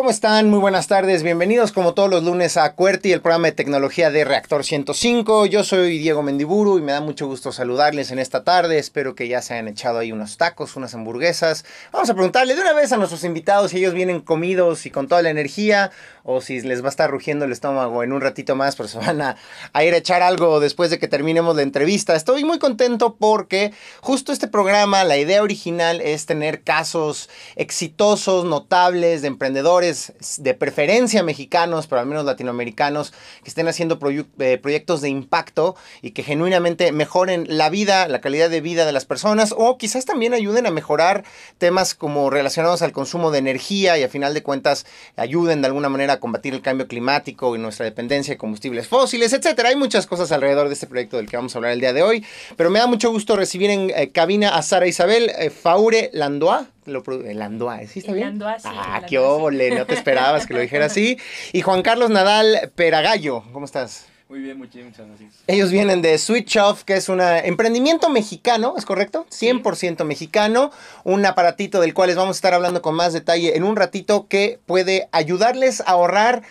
[0.00, 0.48] ¿cómo están?
[0.48, 4.24] Muy buenas tardes, bienvenidos como todos los lunes a QWERTY, el programa de tecnología de
[4.24, 5.44] Reactor 105.
[5.44, 8.78] Yo soy Diego Mendiburu y me da mucho gusto saludarles en esta tarde.
[8.78, 11.66] Espero que ya se hayan echado ahí unos tacos, unas hamburguesas.
[11.92, 15.06] Vamos a preguntarle de una vez a nuestros invitados si ellos vienen comidos y con
[15.06, 15.90] toda la energía
[16.22, 18.98] o si les va a estar rugiendo el estómago en un ratito más, pero se
[19.06, 19.36] van a,
[19.74, 22.16] a ir a echar algo después de que terminemos la entrevista.
[22.16, 29.20] Estoy muy contento porque justo este programa, la idea original es tener casos exitosos, notables
[29.20, 29.89] de emprendedores
[30.38, 33.12] de preferencia mexicanos, pero al menos latinoamericanos,
[33.42, 33.98] que estén haciendo
[34.38, 38.92] eh, proyectos de impacto y que genuinamente mejoren la vida, la calidad de vida de
[38.92, 41.24] las personas o quizás también ayuden a mejorar
[41.58, 44.86] temas como relacionados al consumo de energía y a final de cuentas
[45.16, 49.32] ayuden de alguna manera a combatir el cambio climático y nuestra dependencia de combustibles fósiles,
[49.32, 49.70] etcétera.
[49.70, 52.02] Hay muchas cosas alrededor de este proyecto del que vamos a hablar el día de
[52.02, 52.24] hoy,
[52.56, 56.68] pero me da mucho gusto recibir en eh, cabina a Sara Isabel eh, Faure Landoa,
[56.90, 58.40] lo el Andoa, ¿sí está bien?
[58.64, 61.18] ah, qué óvole, no te esperabas que lo dijera así.
[61.52, 64.06] Y Juan Carlos Nadal Peragallo, ¿cómo estás?
[64.30, 65.42] Muy bien, muchas gracias.
[65.48, 69.26] Ellos vienen de Switch Off, que es un emprendimiento mexicano, ¿es correcto?
[69.28, 70.70] 100% mexicano,
[71.02, 74.28] un aparatito del cual les vamos a estar hablando con más detalle en un ratito
[74.28, 76.42] que puede ayudarles a ahorrar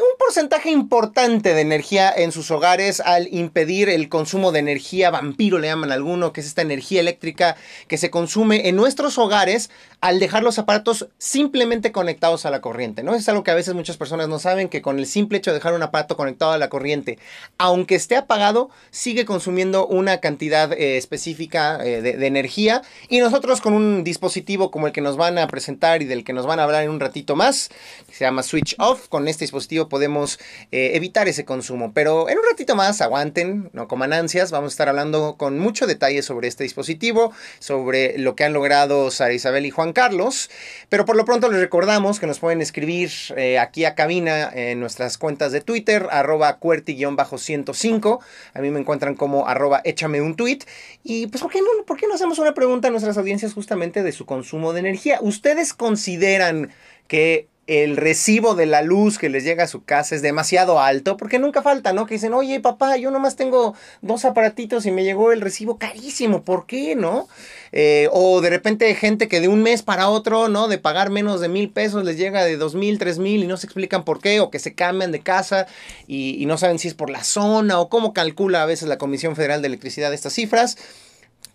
[0.00, 5.58] un porcentaje importante de energía en sus hogares al impedir el consumo de energía vampiro,
[5.58, 7.56] le llaman alguno, que es esta energía eléctrica
[7.88, 13.02] que se consume en nuestros hogares al dejar los aparatos simplemente conectados a la corriente,
[13.02, 13.14] ¿no?
[13.14, 15.58] Es algo que a veces muchas personas no saben, que con el simple hecho de
[15.58, 17.18] dejar un aparato conectado a la corriente,
[17.58, 23.60] aunque esté apagado, sigue consumiendo una cantidad eh, específica eh, de, de energía y nosotros
[23.60, 26.60] con un dispositivo como el que nos van a presentar y del que nos van
[26.60, 27.68] a hablar en un ratito más,
[28.08, 30.38] que se llama Switch Off, con este dispositivo podemos
[30.70, 31.92] eh, evitar ese consumo.
[31.94, 35.86] Pero en un ratito más, aguanten, no coman ansias, vamos a estar hablando con mucho
[35.86, 40.50] detalle sobre este dispositivo, sobre lo que han logrado Sara Isabel y Juan Carlos.
[40.88, 44.80] Pero por lo pronto les recordamos que nos pueden escribir eh, aquí a cabina en
[44.80, 48.20] nuestras cuentas de Twitter, arroba cuerti-105.
[48.54, 50.60] A mí me encuentran como arroba échame un tweet.
[51.02, 54.02] Y pues, ¿por qué, no, ¿por qué no hacemos una pregunta a nuestras audiencias justamente
[54.02, 55.18] de su consumo de energía?
[55.20, 56.72] ¿Ustedes consideran
[57.08, 61.16] que el recibo de la luz que les llega a su casa es demasiado alto,
[61.16, 62.06] porque nunca falta, ¿no?
[62.06, 66.42] Que dicen, oye, papá, yo nomás tengo dos aparatitos y me llegó el recibo carísimo,
[66.42, 67.28] ¿por qué, no?
[67.70, 70.66] Eh, o de repente gente que de un mes para otro, ¿no?
[70.66, 73.56] De pagar menos de mil pesos les llega de dos mil, tres mil y no
[73.56, 75.66] se explican por qué, o que se cambian de casa
[76.08, 78.98] y, y no saben si es por la zona o cómo calcula a veces la
[78.98, 80.76] Comisión Federal de Electricidad estas cifras.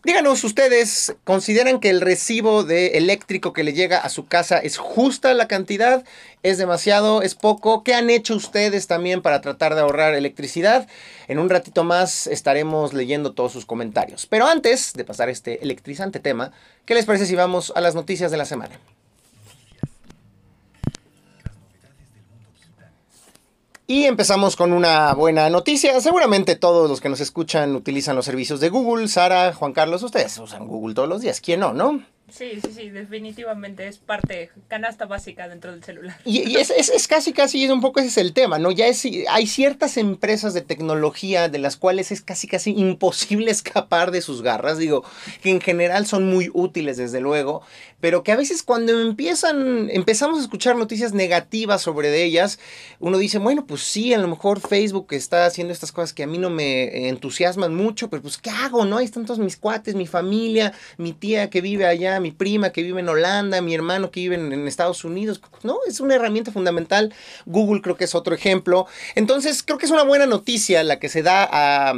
[0.04, 4.78] Díganos ustedes, ¿consideran que el recibo de eléctrico que le llega a su casa es
[4.78, 6.06] justa la cantidad?
[6.44, 7.24] ¿Es demasiado?
[7.24, 7.84] ¿Es poco?
[7.84, 10.88] ¿Qué han hecho ustedes también para tratar de ahorrar electricidad?
[11.28, 14.28] En un ratito más estaremos leyendo todos sus comentarios.
[14.28, 16.52] Pero antes de pasar este electrizante tema,
[16.86, 18.80] ¿qué les parece si vamos a las noticias de la semana?
[23.90, 25.98] Y empezamos con una buena noticia.
[26.02, 29.08] Seguramente todos los que nos escuchan utilizan los servicios de Google.
[29.08, 31.40] Sara, Juan Carlos, ustedes usan Google todos los días.
[31.40, 32.04] ¿Quién no, no?
[32.30, 36.20] Sí, sí, sí, definitivamente es parte, canasta básica dentro del celular.
[36.26, 38.72] Y, es, es, es, casi, casi, es un poco ese es el tema, ¿no?
[38.72, 44.12] Ya es, hay ciertas empresas de tecnología de las cuales es casi, casi imposible escapar
[44.12, 45.06] de sus garras, digo,
[45.42, 47.62] que en general son muy útiles, desde luego,
[48.00, 52.60] pero que a veces cuando empiezan, empezamos a escuchar noticias negativas sobre ellas,
[53.00, 56.28] uno dice, bueno, pues sí, a lo mejor Facebook está haciendo estas cosas que a
[56.28, 58.98] mí no me entusiasman mucho, pero pues, ¿qué hago, no?
[58.98, 62.84] Ahí están todos mis cuates, mi familia, mi tía que vive allá mi prima que
[62.84, 65.80] vive en Holanda, mi hermano que vive en, Estados Unidos, ¿no?
[65.88, 67.14] Es una herramienta fundamental.
[67.46, 68.86] Google creo que es otro ejemplo.
[69.16, 71.94] Entonces, creo que es una buena noticia la que se da a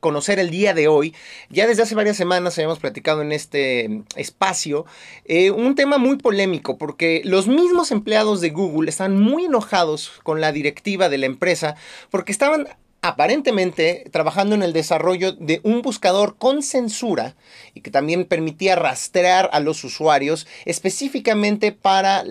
[0.00, 1.14] conocer el día de hoy.
[1.50, 4.86] Ya desde hace varias semanas habíamos platicado en este espacio
[5.24, 10.40] eh, un tema muy polémico porque los mismos empleados de Google están muy enojados con
[10.40, 11.76] la directiva de la empresa
[12.10, 12.68] porque estaban
[13.06, 17.36] aparentemente trabajando en el desarrollo de un buscador con censura
[17.72, 22.24] y que también permitía rastrear a los usuarios específicamente para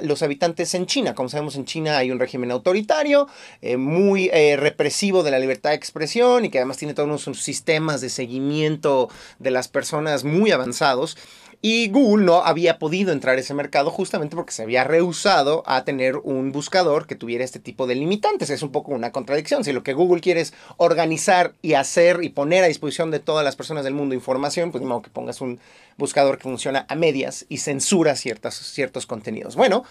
[0.00, 1.14] los habitantes en China.
[1.14, 3.28] Como sabemos, en China hay un régimen autoritario,
[3.60, 7.42] eh, muy eh, represivo de la libertad de expresión y que además tiene todos unos
[7.42, 11.18] sistemas de seguimiento de las personas muy avanzados.
[11.64, 15.84] Y Google no había podido entrar a ese mercado justamente porque se había rehusado a
[15.84, 18.50] tener un buscador que tuviera este tipo de limitantes.
[18.50, 19.62] Es un poco una contradicción.
[19.62, 23.44] Si lo que Google quiere es organizar y hacer y poner a disposición de todas
[23.44, 25.60] las personas del mundo información, pues modo que pongas un
[25.96, 29.54] buscador que funciona a medias y censura ciertos contenidos.
[29.54, 29.84] Bueno,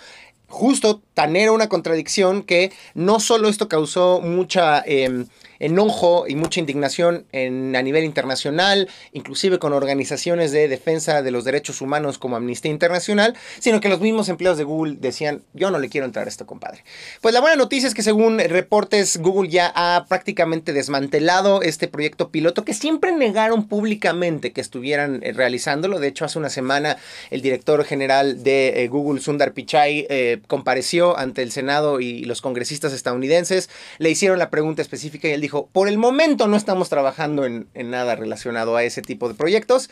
[0.50, 4.83] justo tan era una contradicción que no solo esto causó mucha...
[4.85, 5.27] Em,
[5.62, 11.46] enojo y mucha indignación en, a nivel internacional, inclusive con organizaciones de defensa de los
[11.46, 15.80] derechos humanos como Amnistía Internacional, sino que los mismos empleados de Google decían, yo no
[15.80, 16.84] le quiero entrar a esto, compadre.
[17.22, 22.30] Pues la buena noticia es que según reportes, Google ya ha prácticamente desmantelado este proyecto
[22.30, 26.00] piloto que siempre negaron públicamente que estuvieran eh, realizándolo.
[26.00, 26.98] De hecho, hace una semana
[27.30, 32.42] el director general de eh, Google, Sundar Pichai, eh, compareció ante el Senado y los
[32.42, 36.89] congresistas estadounidenses, le hicieron la pregunta específica y él dijo, por el momento no estamos
[36.89, 39.89] trabajando en, en nada relacionado a ese tipo de proyectos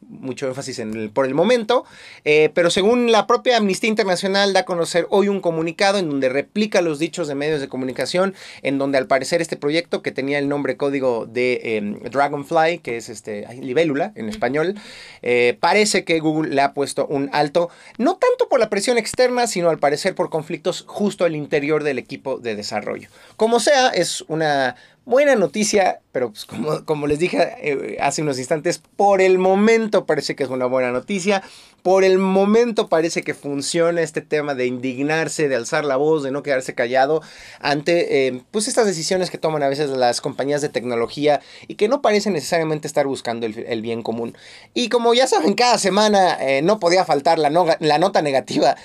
[0.00, 1.84] mucho énfasis en el por el momento,
[2.24, 6.28] eh, pero según la propia Amnistía Internacional da a conocer hoy un comunicado en donde
[6.28, 10.38] replica los dichos de medios de comunicación, en donde al parecer este proyecto que tenía
[10.38, 14.76] el nombre código de em, Dragonfly, que es este libélula en español,
[15.22, 19.46] eh, parece que Google le ha puesto un alto, no tanto por la presión externa,
[19.46, 23.08] sino al parecer por conflictos justo al interior del equipo de desarrollo.
[23.36, 24.76] Como sea, es una
[25.08, 30.04] buena noticia, pero pues como, como les dije eh, hace unos instantes, por el momento
[30.04, 31.42] parece que es una buena noticia.
[31.82, 36.30] Por el momento parece que funciona este tema de indignarse, de alzar la voz, de
[36.30, 37.22] no quedarse callado
[37.60, 41.88] ante eh, pues estas decisiones que toman a veces las compañías de tecnología y que
[41.88, 44.36] no parecen necesariamente estar buscando el, bien común.
[44.74, 48.76] Y como ya saben, cada semana eh, no podía faltar la nota negativa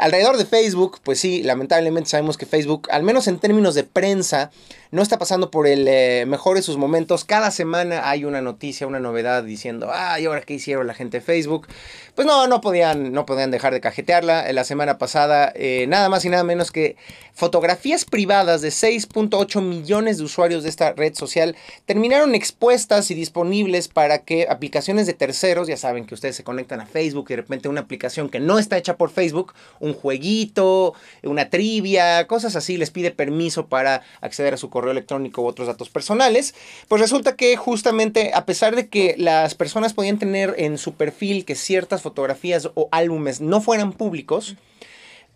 [0.00, 4.50] alrededor de Facebook, pues sí, lamentablemente sabemos que Facebook, al menos en términos de prensa,
[4.90, 7.24] no está pasando por el eh, mejor de sus momentos.
[7.24, 11.20] Cada semana hay una noticia, una novedad diciendo, ay, ahora qué hicieron la gente de
[11.20, 11.68] Facebook.
[12.14, 14.52] Pues no, no podían, no podían dejar de cajetearla.
[14.52, 16.96] La semana pasada, eh, nada más y nada menos que
[17.34, 21.56] fotografías privadas de 6.8 millones de usuarios de esta red social
[21.86, 26.80] terminaron expuestas y disponibles para que aplicaciones de terceros, ya saben que ustedes se conectan
[26.80, 30.94] a Facebook y de repente una aplicación que no está hecha por Facebook, un jueguito,
[31.22, 35.66] una trivia, cosas así, les pide permiso para acceder a su correo electrónico u otros
[35.66, 36.54] datos personales,
[36.88, 41.44] pues resulta que justamente a pesar de que las personas podían tener en su perfil
[41.44, 44.56] que ciertas fotografías o álbumes no fueran públicos,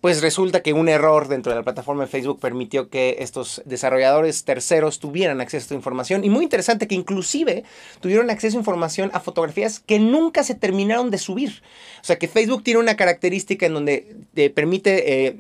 [0.05, 4.45] pues resulta que un error dentro de la plataforma de Facebook permitió que estos desarrolladores
[4.45, 6.25] terceros tuvieran acceso a información.
[6.25, 7.65] Y muy interesante que inclusive
[8.01, 11.63] tuvieron acceso a información a fotografías que nunca se terminaron de subir.
[12.03, 15.37] O sea que Facebook tiene una característica en donde te permite eh,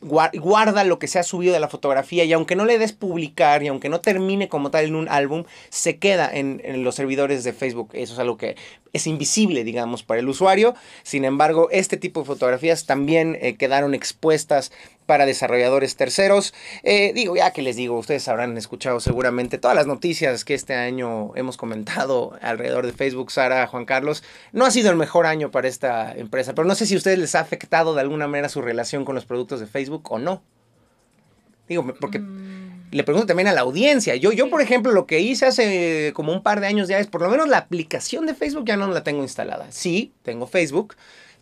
[0.00, 3.62] guarda lo que se ha subido de la fotografía y aunque no le des publicar
[3.62, 7.44] y aunque no termine como tal en un álbum, se queda en, en, los servidores
[7.44, 7.90] de Facebook.
[7.92, 8.56] Eso es algo que
[8.92, 10.74] es invisible, digamos, para el usuario.
[11.02, 14.72] Sin embargo, este tipo de fotografías también eh, quedaron expuestas
[15.08, 16.52] para desarrolladores terceros.
[16.82, 20.74] Eh, digo, ya que les digo, ustedes habrán escuchado seguramente todas las noticias que este
[20.74, 24.22] año hemos comentado alrededor de Facebook, Sara, Juan Carlos.
[24.52, 27.18] No ha sido el mejor año para esta empresa, pero no sé si a ustedes
[27.18, 30.42] les ha afectado de alguna manera su relación con los productos de Facebook o no.
[31.70, 32.88] Digo, porque mm.
[32.90, 34.14] le pregunto también a la audiencia.
[34.16, 37.06] Yo, yo, por ejemplo, lo que hice hace como un par de años ya es,
[37.06, 39.68] por lo menos la aplicación de Facebook ya no la tengo instalada.
[39.70, 40.96] Sí, tengo Facebook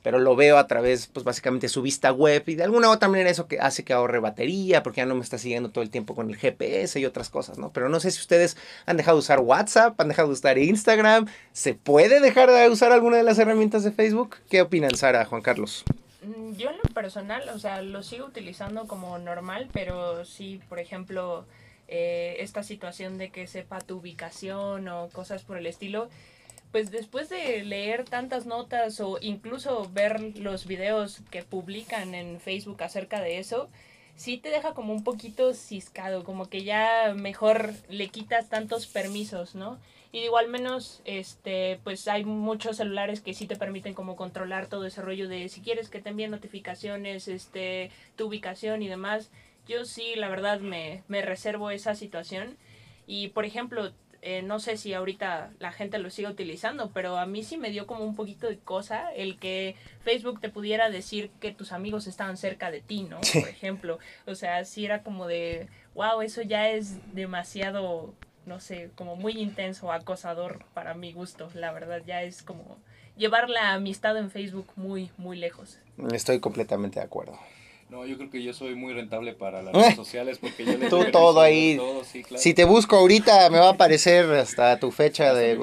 [0.07, 3.29] pero lo veo a través, pues básicamente su vista web y de alguna otra manera
[3.29, 6.15] eso que hace que ahorre batería porque ya no me está siguiendo todo el tiempo
[6.15, 7.73] con el GPS y otras cosas, ¿no?
[7.73, 8.57] Pero no sé si ustedes
[8.87, 12.93] han dejado de usar WhatsApp, han dejado de usar Instagram, ¿se puede dejar de usar
[12.93, 14.37] alguna de las herramientas de Facebook?
[14.49, 15.83] ¿Qué opinan, Sara, Juan Carlos?
[16.23, 20.79] Mm, yo en lo personal, o sea, lo sigo utilizando como normal, pero sí, por
[20.79, 21.47] ejemplo,
[21.89, 26.09] eh, esta situación de que sepa tu ubicación o cosas por el estilo,
[26.73, 32.83] pues después de leer tantas notas o incluso ver los videos que publican en Facebook
[32.83, 33.69] acerca de eso,
[34.17, 39.55] sí te deja como un poquito ciscado, como que ya mejor le quitas tantos permisos,
[39.55, 39.79] ¿no?
[40.13, 44.67] Y digo, al menos, este, pues hay muchos celulares que sí te permiten como controlar
[44.67, 49.31] todo ese rollo de si quieres que te envíen notificaciones, este, tu ubicación y demás.
[49.69, 52.57] Yo sí, la verdad, me, me reservo esa situación.
[53.07, 53.93] Y, por ejemplo,
[54.29, 57.71] eh, no sé si ahorita la gente lo sigue utilizando, pero a mí sí me
[57.71, 62.09] dio como un poquito de cosa el que Facebook te pudiera decir que tus amigos
[62.09, 63.21] estaban cerca de ti, ¿no?
[63.21, 64.01] Por ejemplo.
[64.27, 68.15] O sea, sí era como de, wow, eso ya es demasiado,
[68.47, 71.49] no sé, como muy intenso, acosador para mi gusto.
[71.55, 72.79] La verdad, ya es como
[73.17, 75.79] llevar la amistad en Facebook muy, muy lejos.
[76.13, 77.39] Estoy completamente de acuerdo.
[77.89, 80.89] No, yo creo que yo soy muy rentable para las redes sociales porque yo le
[80.89, 81.81] Tú todo ahí.
[82.37, 85.57] Si te busco ahorita me va a aparecer hasta tu fecha de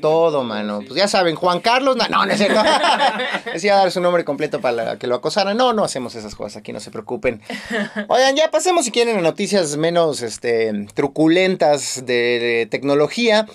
[0.00, 0.80] todo, mano.
[0.86, 2.60] Pues ya saben, Juan Carlos, no, no, no es cierto.
[3.52, 5.56] Decía dar su nombre completo para que lo acosaran.
[5.56, 7.42] No, no hacemos esas cosas aquí, no se preocupen.
[8.06, 13.46] Oigan, ya pasemos si quieren a noticias menos este truculentas de tecnología.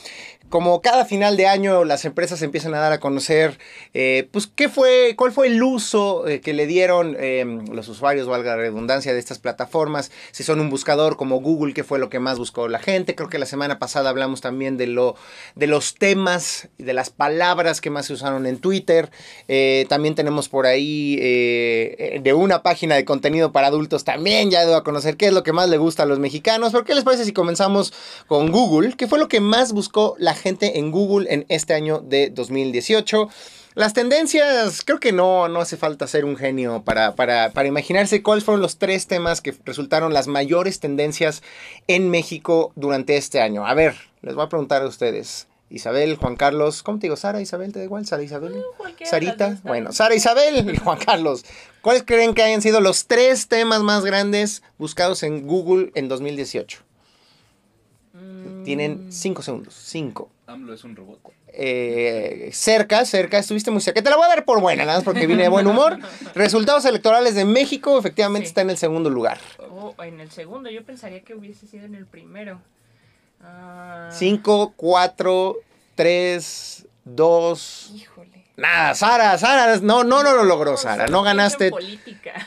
[0.53, 3.57] Como cada final de año las empresas empiezan a dar a conocer,
[3.95, 8.27] eh, pues, qué fue, cuál fue el uso eh, que le dieron em, los usuarios,
[8.27, 10.11] valga la redundancia, de estas plataformas.
[10.31, 13.15] Si son un buscador como Google, qué fue lo que más buscó la gente.
[13.15, 15.15] Creo que la semana pasada hablamos también de, lo,
[15.55, 19.09] de los temas y de las palabras que más se usaron en Twitter.
[19.47, 24.75] Eh, también tenemos por ahí de una página de contenido para adultos también ya debo
[24.75, 26.73] a conocer qué es lo que más le gusta a los mexicanos.
[26.73, 27.91] ¿Por qué les parece si comenzamos
[28.27, 28.93] con Google?
[28.95, 33.29] ¿Qué fue lo que más buscó la gente en Google en este año de 2018.
[33.75, 38.21] Las tendencias, creo que no, no hace falta ser un genio para, para, para, imaginarse
[38.21, 41.41] cuáles fueron los tres temas que resultaron las mayores tendencias
[41.87, 43.65] en México durante este año.
[43.65, 45.47] A ver, les voy a preguntar a ustedes.
[45.71, 47.15] Isabel, Juan Carlos, ¿cómo te digo?
[47.15, 48.05] Sara, Isabel, ¿te da igual?
[48.05, 48.63] Sara, Isabel.
[49.03, 51.43] Sarita, bueno, Sara, Isabel y Juan Carlos.
[51.81, 56.83] ¿Cuáles creen que hayan sido los tres temas más grandes buscados en Google en 2018?
[58.63, 59.73] Tienen cinco segundos.
[59.73, 60.29] Cinco.
[60.47, 61.19] AMLO es un robot.
[61.55, 64.01] Eh, cerca, cerca, estuviste muy cerca.
[64.01, 65.99] Te la voy a dar por buena, nada más porque vine de buen humor.
[66.35, 69.39] Resultados electorales de México, efectivamente está en el segundo lugar.
[69.69, 72.59] Oh, en el segundo, yo pensaría que hubiese sido en el primero.
[73.41, 74.09] Ah.
[74.11, 75.57] Cinco, cuatro,
[75.95, 77.91] tres, dos.
[77.95, 78.32] Híjole.
[78.55, 81.07] Nada, Sara, Sara, no, no, no lo logró, Sara.
[81.07, 81.71] No ganaste.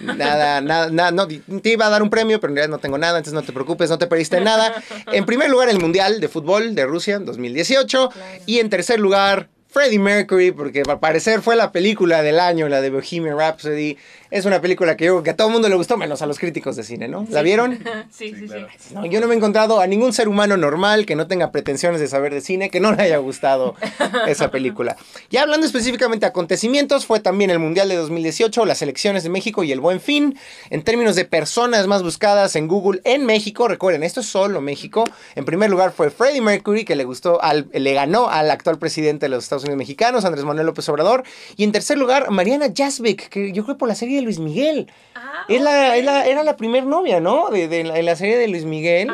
[0.00, 1.10] Nada, nada, nada.
[1.10, 3.42] No, te iba a dar un premio, pero en realidad no tengo nada, entonces no
[3.42, 4.72] te preocupes, no te perdiste nada.
[5.12, 8.10] En primer lugar, el Mundial de Fútbol de Rusia 2018.
[8.46, 12.80] Y en tercer lugar, Freddie Mercury, porque al parecer fue la película del año, la
[12.80, 13.98] de Bohemian Rhapsody.
[14.30, 16.38] Es una película que yo que a todo el mundo le gustó, menos a los
[16.38, 17.26] críticos de cine, ¿no?
[17.30, 17.78] ¿La vieron?
[18.10, 18.94] Sí, sí, sí.
[19.10, 22.08] yo no me he encontrado a ningún ser humano normal que no tenga pretensiones de
[22.08, 23.74] saber de cine que no le haya gustado
[24.26, 24.96] esa película.
[25.30, 29.64] Y hablando específicamente de acontecimientos, fue también el Mundial de 2018, las elecciones de México
[29.64, 30.38] y el Buen Fin.
[30.70, 35.04] En términos de personas más buscadas en Google en México, recuerden, esto es solo México.
[35.34, 39.26] En primer lugar fue Freddie Mercury, que le gustó, al, le ganó al actual presidente
[39.26, 41.24] de los Estados Unidos mexicanos, Andrés Manuel López Obrador.
[41.56, 44.90] Y en tercer lugar, Mariana Jasbeck, que yo creo por la serie de Luis Miguel.
[45.14, 47.50] Ah, es la, era la primer novia, ¿no?
[47.50, 49.10] De, la serie de Luis Miguel.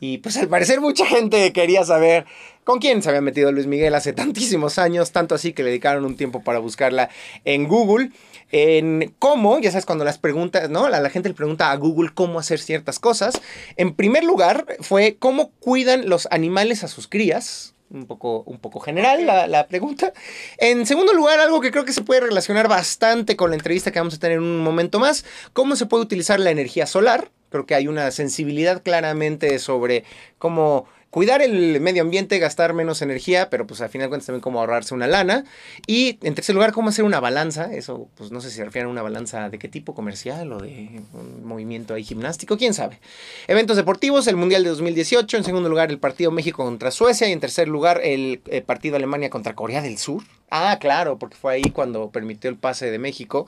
[0.00, 2.26] Y pues al parecer mucha gente quería saber
[2.64, 6.04] con quién se había metido Luis Miguel hace tantísimos años, tanto así que le dedicaron
[6.04, 7.08] un tiempo para buscarla
[7.44, 8.10] en Google.
[8.50, 10.88] En cómo, ya sabes, cuando las preguntas, ¿no?
[10.88, 13.40] La, la gente le pregunta a Google cómo hacer ciertas cosas.
[13.76, 18.80] En primer lugar, fue cómo cuidan los animales a sus crías un poco, un poco
[18.80, 20.12] general la, la, pregunta.
[20.58, 23.98] En segundo lugar, algo que creo que se puede relacionar bastante con la entrevista que
[23.98, 27.30] vamos a tener en un momento más, cómo se puede utilizar la energía solar.
[27.50, 30.04] Creo que hay una sensibilidad claramente sobre
[30.38, 34.42] cómo cuidar el medio ambiente, gastar menos energía, pero pues al final de cuentas también
[34.42, 35.44] cómo ahorrarse una lana.
[35.86, 37.72] Y en tercer lugar, cómo hacer una balanza.
[37.72, 40.58] Eso, pues no sé si se refiere a una balanza de qué tipo comercial o
[40.58, 43.00] de un movimiento ahí gimnástico, quién sabe.
[43.46, 45.36] Eventos deportivos, el Mundial de 2018.
[45.36, 47.28] En segundo lugar, el partido México contra Suecia.
[47.28, 50.22] Y en tercer lugar, el, eh, partido Alemania contra Corea del Sur.
[50.50, 53.46] Ah, claro, porque fue ahí cuando permitió el pase de México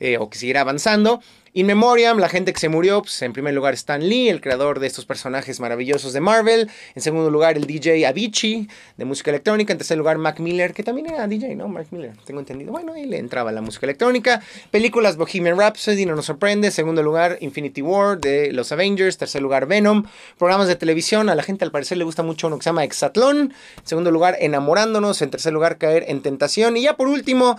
[0.00, 1.20] eh, o que siguiera avanzando.
[1.54, 4.80] In Memoriam, la gente que se murió, pues en primer lugar Stan Lee, el creador
[4.80, 6.70] de estos personajes maravillosos de Marvel.
[6.94, 9.70] En segundo lugar el DJ Avicii, de música electrónica.
[9.74, 11.68] En tercer lugar Mac Miller, que también era DJ, ¿no?
[11.68, 12.72] Mark Miller, tengo entendido.
[12.72, 14.42] Bueno, ahí le entraba la música electrónica.
[14.70, 16.70] Películas Bohemian Rhapsody, no nos sorprende.
[16.70, 19.18] Segundo lugar Infinity War de los Avengers.
[19.18, 20.04] Tercer lugar Venom.
[20.38, 22.84] Programas de televisión, a la gente al parecer le gusta mucho uno que se llama
[22.84, 23.52] Exatlón.
[23.76, 25.20] En segundo lugar Enamorándonos.
[25.20, 26.78] En tercer lugar Caer en Tentación.
[26.78, 27.58] Y ya por último...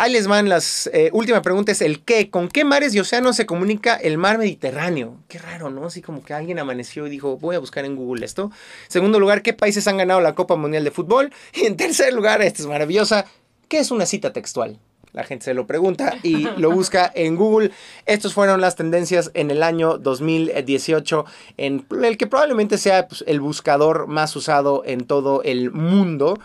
[0.00, 0.88] Ahí les van las...
[0.92, 2.30] Eh, última pregunta es el qué.
[2.30, 5.16] ¿Con qué mares y océanos se comunica el mar Mediterráneo?
[5.26, 5.86] Qué raro, ¿no?
[5.86, 8.52] Así como que alguien amaneció y dijo, voy a buscar en Google esto.
[8.86, 11.32] Segundo lugar, ¿qué países han ganado la Copa Mundial de Fútbol?
[11.52, 13.26] Y en tercer lugar, esta es maravillosa,
[13.66, 14.78] ¿qué es una cita textual?
[15.12, 17.72] La gente se lo pregunta y lo busca en Google.
[18.06, 21.24] Estas fueron las tendencias en el año 2018,
[21.56, 26.38] en el que probablemente sea pues, el buscador más usado en todo el mundo.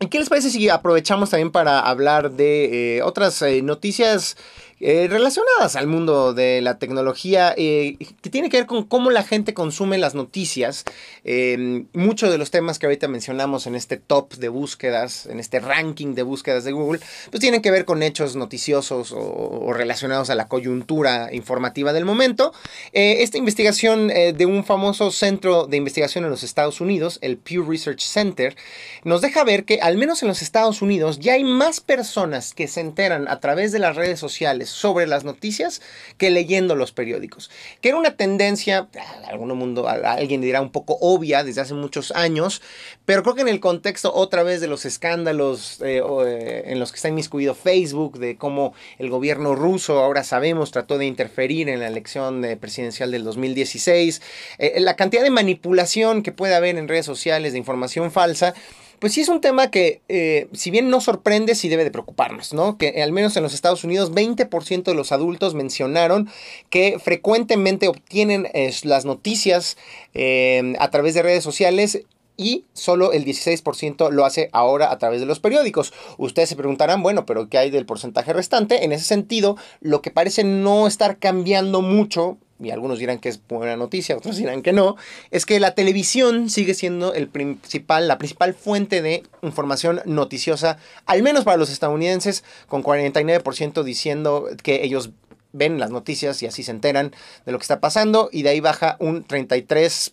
[0.00, 4.36] ¿Y qué les parece si aprovechamos también para hablar de eh, otras eh, noticias
[4.80, 9.24] eh, relacionadas al mundo de la tecnología, eh, que tiene que ver con cómo la
[9.24, 10.84] gente consume las noticias.
[11.24, 15.58] Eh, muchos de los temas que ahorita mencionamos en este top de búsquedas, en este
[15.58, 20.34] ranking de búsquedas de Google, pues tienen que ver con hechos noticiosos o, relacionados a
[20.34, 22.52] la coyuntura informativa del momento.
[22.92, 28.00] esta investigación de un famoso centro de investigación en los Estados Unidos, el Pew Research
[28.00, 28.56] Center,
[29.04, 32.68] nos deja ver que al menos en los Estados Unidos ya hay más personas que
[32.68, 35.80] se enteran a través de las redes sociales sobre las noticias
[36.16, 37.50] que leyendo los periódicos.
[37.80, 38.88] Que era una tendencia,
[39.26, 42.62] algún mundo, alguien dirá un poco obvia desde hace muchos años,
[43.04, 46.92] pero creo que en el contexto otra vez de los escándalos eh, eh, en los
[46.92, 51.80] que está inmiscuido Facebook, de cómo el gobierno ruso, ahora sabemos, trató de interferir en
[51.80, 54.22] la elección presidencial del 2016,
[54.58, 58.54] eh, la cantidad de manipulación que puede haber en redes sociales de información falsa,
[58.98, 62.52] pues sí es un tema que, eh, si bien no sorprende, sí debe de preocuparnos,
[62.52, 62.78] ¿no?
[62.78, 66.28] Que al menos en los Estados Unidos, 20% de los adultos mencionaron
[66.70, 69.76] que frecuentemente obtienen eh, las noticias
[70.14, 72.02] eh, a través de redes sociales
[72.38, 75.92] y solo el 16% lo hace ahora a través de los periódicos.
[76.16, 78.84] Ustedes se preguntarán, bueno, pero ¿qué hay del porcentaje restante?
[78.84, 83.40] En ese sentido, lo que parece no estar cambiando mucho y algunos dirán que es
[83.46, 84.96] buena noticia, otros dirán que no,
[85.30, 91.22] es que la televisión sigue siendo el principal, la principal fuente de información noticiosa, al
[91.22, 95.10] menos para los estadounidenses, con 49% diciendo que ellos
[95.52, 97.12] ven las noticias y así se enteran
[97.46, 100.12] de lo que está pasando, y de ahí baja un 33%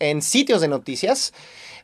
[0.00, 1.32] en sitios de noticias.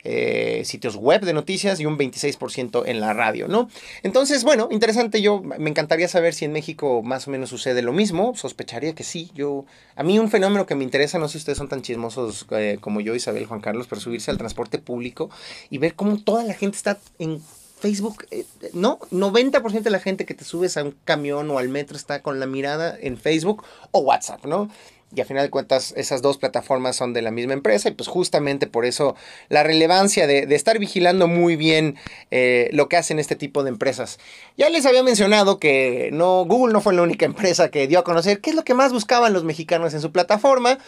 [0.05, 3.69] Eh, sitios web de noticias y un 26% en la radio, ¿no?
[4.05, 7.93] Entonces, bueno, interesante, yo me encantaría saber si en México más o menos sucede lo
[7.93, 9.65] mismo, sospecharía que sí, yo,
[9.97, 12.79] a mí un fenómeno que me interesa, no sé si ustedes son tan chismosos eh,
[12.81, 15.31] como yo, Isabel, Juan Carlos, pero subirse al transporte público
[15.69, 17.43] y ver cómo toda la gente está en
[17.79, 21.69] Facebook, eh, no, 90% de la gente que te subes a un camión o al
[21.69, 24.71] metro está con la mirada en Facebook o WhatsApp, ¿no?
[25.15, 28.09] Y a final de cuentas, esas dos plataformas son de la misma empresa y pues
[28.09, 29.17] justamente por eso
[29.49, 31.97] la relevancia de, estar vigilando muy bien
[32.31, 34.19] eh, lo que hacen este tipo de empresas.
[34.59, 38.05] Ya les había mencionado que no, Google no fue la única empresa que dio a
[38.05, 40.79] conocer qué es lo que más buscaban los mexicanos en su plataforma.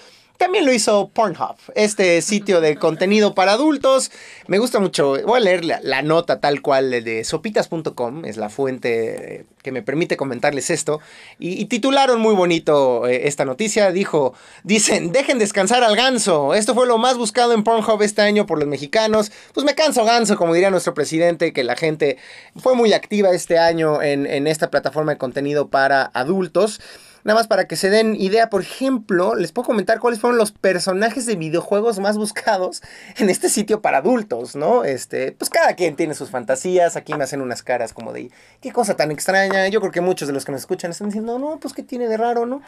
[0.40, 4.10] También lo hizo Pornhub, este sitio de contenido para adultos.
[4.46, 5.16] Me gusta mucho.
[5.26, 10.16] Voy a leer la, nota tal cual de sopitas.com, es la fuente que me permite
[10.16, 11.00] comentarles esto.
[11.38, 13.92] Y, titularon muy bonito eh, esta noticia.
[13.92, 14.32] Dijo,
[14.64, 16.54] dicen, dejen descansar al ganso.
[16.54, 19.30] Esto fue lo más buscado en Pornhub este año por los mexicanos.
[19.52, 22.16] Pues me canso ganso, como diría nuestro presidente, que la gente
[22.56, 26.80] fue muy activa este año en, en esta plataforma de contenido para adultos.
[27.24, 30.52] Nada más para que se den idea, por ejemplo, les puedo comentar cuáles fueron los
[30.52, 32.82] personajes de videojuegos más buscados
[33.16, 34.84] en este sitio para adultos, ¿no?
[34.84, 38.72] Este, pues cada quien tiene sus fantasías, aquí me hacen unas caras como de, qué
[38.72, 39.68] cosa tan extraña.
[39.68, 42.08] Yo creo que muchos de los que nos escuchan están diciendo, no, pues qué tiene
[42.08, 42.62] de raro, ¿no?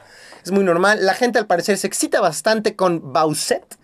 [0.45, 1.05] Es muy normal.
[1.05, 3.77] La gente al parecer se excita bastante con Bowsette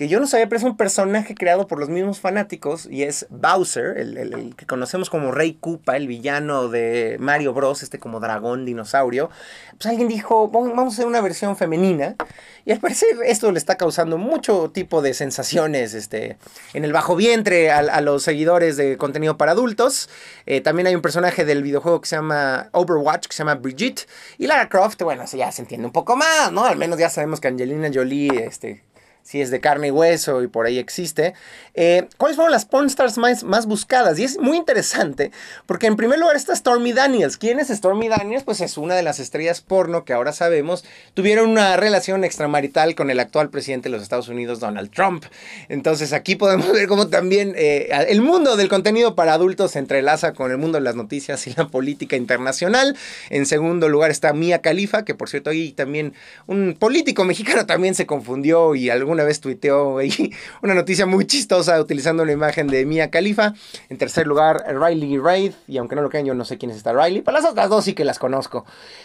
[0.00, 3.26] que yo no sabía, pero es un personaje creado por los mismos fanáticos y es
[3.28, 8.64] Bowser, el, que conocemos como Rey Koopa, el villano de Mario Bros, este como dragón
[8.64, 9.28] dinosaurio.
[9.72, 12.16] Pues alguien dijo, vamos a hacer una versión femenina
[12.64, 16.38] y al parecer esto le está causando mucho tipo de sensaciones este,
[16.72, 20.08] en el bajo vientre a, los seguidores de contenido para adultos.
[20.46, 24.08] Eh, también hay un personaje del videojuego que se llama Overwatch, que se llama Brigitte.
[24.38, 26.64] Y Lara Croft, bueno, ya se entiende un poco más, ¿no?
[26.64, 28.82] Al menos ya sabemos que Angelina Jolie este,
[29.22, 31.34] si es de carne y hueso y por ahí existe.
[31.74, 34.18] Eh, ¿Cuáles fueron las pornstars más, más buscadas?
[34.18, 35.30] Y es muy interesante
[35.66, 37.36] porque en primer lugar está Stormy Daniels.
[37.36, 38.44] ¿Quién es Stormy Daniels?
[38.44, 43.10] Pues es una de las estrellas porno que ahora sabemos tuvieron una relación extramarital con
[43.10, 45.24] el actual presidente de los Estados Unidos, Donald Trump.
[45.68, 50.32] Entonces aquí podemos ver cómo también eh, el mundo del contenido para adultos se entrelaza
[50.32, 52.96] con el mundo de las noticias y la política internacional.
[53.28, 56.14] En segundo lugar está Mia Khalifa, que por cierto ahí también
[56.46, 59.98] un político mexicano también se confundió y algún una vez tuiteó
[60.62, 63.54] una noticia muy chistosa utilizando la imagen de Mia Khalifa.
[63.88, 66.76] En tercer lugar, Riley Raid, y aunque no lo crean, yo no sé quién es
[66.76, 68.64] esta Riley, para las otras dos sí que las conozco.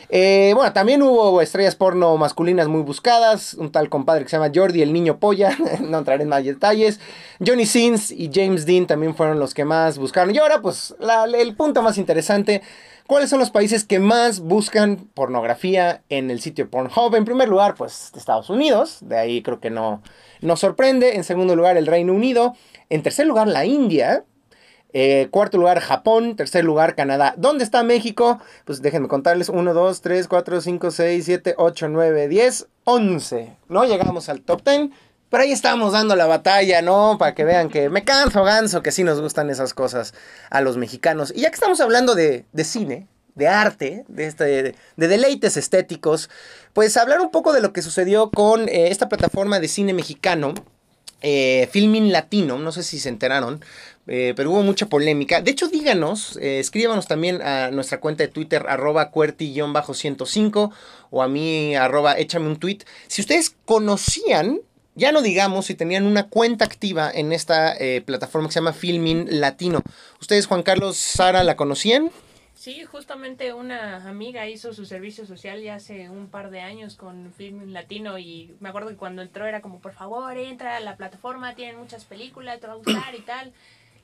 [0.09, 4.51] Eh, bueno, también hubo estrellas porno masculinas muy buscadas, un tal compadre que se llama
[4.53, 6.99] Jordi, el niño polla, no entraré en más detalles.
[7.45, 10.33] Johnny Sins y James Dean también fueron los que más buscaron.
[10.33, 10.95] Y ahora, pues,
[11.37, 12.61] el punto más interesante.
[13.07, 17.13] ¿Cuáles son los países que más buscan pornografía en el sitio Pornhub?
[17.13, 20.01] En primer lugar, pues Estados Unidos, de ahí creo que no
[20.41, 21.15] nos sorprende.
[21.15, 22.55] En segundo lugar, el Reino Unido.
[22.89, 24.25] En tercer lugar, la India.
[24.91, 26.35] Eh, cuarto lugar, Japón.
[26.35, 27.35] Tercer lugar, Canadá.
[27.37, 28.39] ¿Dónde está México?
[28.65, 29.49] Pues déjenme contarles.
[29.49, 33.55] 1, 2, 3, 4, 5, 6, 7, 8, 9, 10, 11.
[33.69, 34.89] No llegamos al top 10.
[35.29, 37.17] Pero ahí estamos dando la batalla, ¿no?
[37.17, 40.13] Para que vean que me canso ganso, que sí nos gustan esas cosas
[40.49, 41.33] a los mexicanos.
[41.35, 44.45] Y ya que estamos hablando de, cine, de arte, de, este,
[44.95, 46.29] de, deleites estéticos,
[46.73, 50.53] pues hablar un poco de lo que sucedió con eh, esta plataforma de cine mexicano,
[51.21, 53.65] eh, Filmin Latino, no sé si se enteraron,
[54.05, 55.41] eh, pero hubo mucha polémica.
[55.41, 60.71] De hecho, díganos, escríbanos también a nuestra cuenta de Twitter, arroba cuerti-105,
[61.09, 62.79] o a mí, arroba échame un tweet.
[63.07, 64.59] Si ustedes conocían
[64.95, 68.73] ya no digamos si tenían una cuenta activa en esta eh, plataforma que se llama
[68.73, 69.81] Filmin Latino.
[70.19, 72.11] ¿Ustedes, Juan Carlos, Sara, la conocían?
[72.53, 77.33] Sí, justamente una amiga hizo su servicio social ya hace un par de años con
[77.33, 80.95] Film Latino y me acuerdo que cuando entró era como, por favor, entra a la
[80.95, 83.53] plataforma, tienen muchas películas, te va a gustar y tal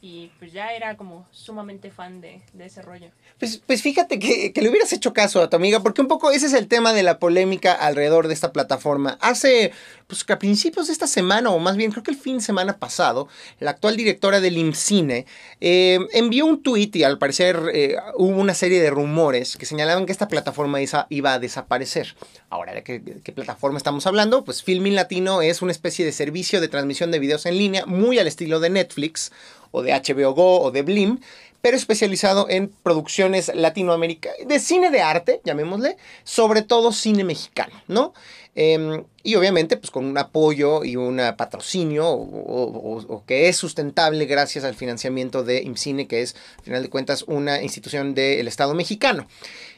[0.03, 3.11] y pues ya era como sumamente fan de, de ese rollo.
[3.37, 6.31] Pues, pues fíjate que, que, le hubieras hecho caso a tu amiga, porque un poco
[6.31, 9.19] ese es el tema de la polémica alrededor de esta plataforma.
[9.21, 9.71] Hace,
[10.07, 12.77] pues a principios de esta semana, o más bien creo que el fin de semana
[12.77, 13.27] pasado,
[13.59, 15.27] la actual directora del IMCINE
[15.59, 20.07] eh, envió un tuit y al parecer eh, hubo una serie de rumores que señalaban
[20.07, 22.15] que esta plataforma iba a desaparecer.
[22.49, 24.43] Ahora, ¿de qué, qué plataforma estamos hablando?
[24.43, 28.17] Pues Filmin Latino es una especie de servicio de transmisión de videos en línea muy
[28.17, 29.31] al estilo de Netflix
[29.71, 31.19] o de HBO Go o de Blim,
[31.62, 38.13] pero especializado en producciones latinoamericanas, de cine de arte, llamémosle, sobre todo cine mexicano, ¿no?
[38.53, 44.65] Em, y obviamente, pues con un apoyo y un patrocinio o, que es sustentable gracias
[44.65, 49.27] al financiamiento de IMCINE, que es, al final de cuentas, una institución del Estado mexicano.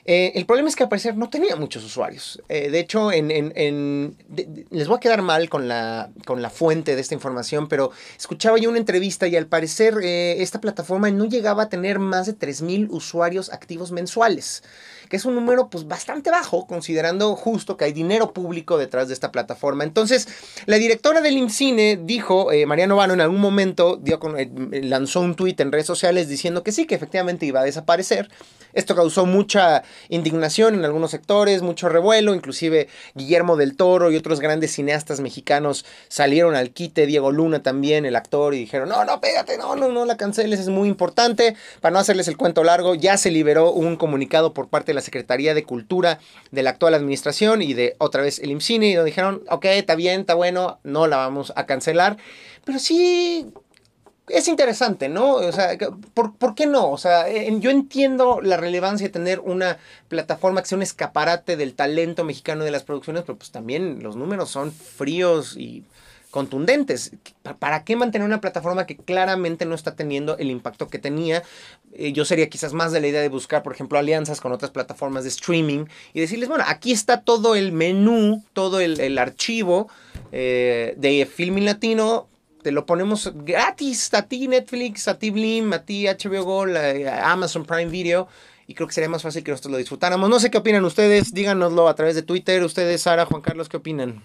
[0.06, 2.42] Eh, el problema es que al parecer no tenía muchos usuarios.
[2.50, 4.18] Eh, de hecho, en,
[4.70, 8.58] les voy a quedar mal con la, con la fuente de esta información, pero escuchaba
[8.58, 12.38] yo una entrevista y al parecer eh, esta plataforma no llegaba a tener más de
[12.38, 14.64] 3.000 usuarios activos mensuales
[15.10, 19.14] que es un número pues bastante bajo, considerando justo que hay dinero público detrás de
[19.14, 19.84] esta plataforma.
[19.84, 20.28] Entonces,
[20.66, 24.50] la directora del IMCINE dijo, eh, María Novano en algún momento dio eh,
[24.84, 28.30] lanzó un tuit en redes sociales diciendo que sí, que efectivamente iba a desaparecer.
[28.74, 34.40] Esto causó mucha indignación en algunos sectores, mucho revuelo, inclusive Guillermo del Toro y otros
[34.40, 39.22] grandes cineastas mexicanos salieron al quite, Diego Luna también, el actor, y dijeron, no, no,
[39.22, 41.56] pégate, no, no, no la canceles, es muy importante.
[41.82, 45.54] Para no hacerles el cuento largo, ya se liberó un comunicado por parte la Secretaría
[45.54, 46.20] de Cultura
[46.52, 49.96] de la actual administración y de otra vez el IMCINE, y nos dijeron, ok, está
[49.96, 52.18] bien, está bueno, no la vamos a cancelar.
[52.66, 53.52] Pero sí,
[54.30, 55.34] es interesante, ¿no?
[55.34, 55.78] O sea,
[56.14, 56.90] ¿por, ¿por, qué no?
[56.90, 59.78] O sea, yo entiendo la relevancia de tener una
[60.08, 64.16] plataforma que sea un escaparate del talento mexicano de las producciones, pero pues también los
[64.16, 65.84] números son fríos y
[66.34, 67.12] contundentes.
[67.60, 71.44] ¿Para qué mantener una plataforma que claramente no está teniendo el impacto que tenía?
[71.94, 74.72] Eh, yo sería quizás más de la idea de buscar, por ejemplo, alianzas con otras
[74.72, 79.90] plataformas de streaming y decirles, bueno, aquí está todo el menú, todo el, archivo
[80.32, 82.28] eh, de Filming Latino.
[82.64, 87.32] Te lo ponemos gratis a ti Netflix, a ti Blim, a ti HBO Go, a
[87.32, 88.28] Amazon Prime Video
[88.66, 90.28] y creo que sería más fácil que nosotros lo disfrutáramos.
[90.32, 92.64] No sé qué opinan ustedes, díganoslo a través de Twitter.
[92.64, 94.24] Ustedes, Sara, Juan Carlos, ¿qué opinan?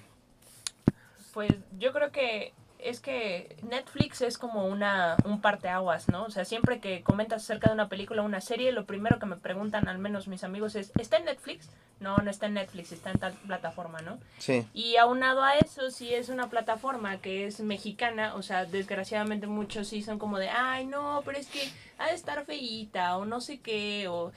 [1.38, 6.24] Pues yo creo que es que Netflix es como una, un parteaguas, ¿no?
[6.24, 9.26] O sea, siempre que comentas acerca de una película o una serie, lo primero que
[9.26, 11.68] me preguntan, al menos mis amigos, es, ¿está en Netflix?
[12.00, 14.18] No, no está en Netflix, está en tal plataforma, ¿no?
[14.38, 14.66] Sí.
[14.74, 19.86] Y aunado a eso, si es una plataforma que es mexicana, o sea, desgraciadamente muchos
[19.86, 23.40] sí son como de, ay, no, pero es que ha de estar feíta o no
[23.40, 24.32] sé qué, o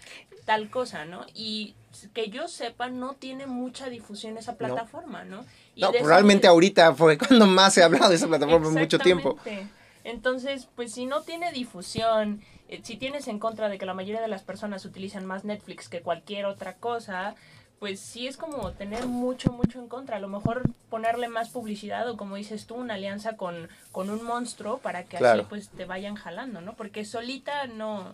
[0.46, 1.26] tal cosa, ¿no?
[1.34, 1.74] Y
[2.14, 5.46] que yo sepa, no tiene mucha difusión esa plataforma, ¿no?
[5.76, 9.38] no, probablemente ahorita fue cuando más se ha hablado de esa plataforma en mucho tiempo.
[10.04, 14.22] Entonces, pues si no tiene difusión, eh, si tienes en contra de que la mayoría
[14.22, 17.36] de las personas utilizan más Netflix que cualquier otra cosa,
[17.82, 20.18] pues sí es como tener mucho, mucho en contra.
[20.18, 24.24] A lo mejor ponerle más publicidad o como dices tú, una alianza con, con un
[24.24, 26.74] monstruo para que así pues te vayan jalando, ¿no?
[26.74, 28.14] Porque solita no,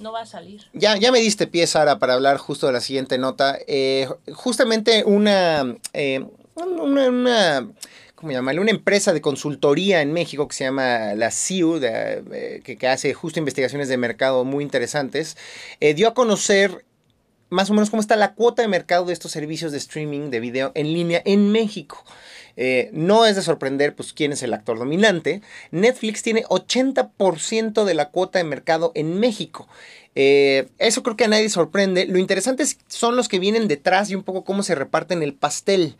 [0.00, 0.62] no va a salir.
[0.72, 3.58] Ya, ya me diste pie, Sara, para hablar justo de la siguiente nota.
[3.66, 7.68] Eh, justamente una, eh, una, una
[8.14, 8.60] ¿cómo llamarle?
[8.60, 13.38] Una empresa de consultoría en México que se llama la CIU, eh, que, hace justo
[13.38, 15.36] investigaciones de mercado muy interesantes,
[15.80, 16.84] dio a conocer
[17.50, 20.40] más o menos cómo está la cuota de mercado de estos servicios de streaming de
[20.40, 22.04] video en línea en México.
[22.62, 25.40] Eh, no es de sorprender pues quién es el actor dominante.
[25.70, 29.66] Netflix tiene 80% de la cuota de mercado en México.
[30.14, 32.04] Eh, eso creo que a nadie sorprende.
[32.04, 35.96] Lo interesante son los que vienen detrás y un poco cómo se reparten el pastel.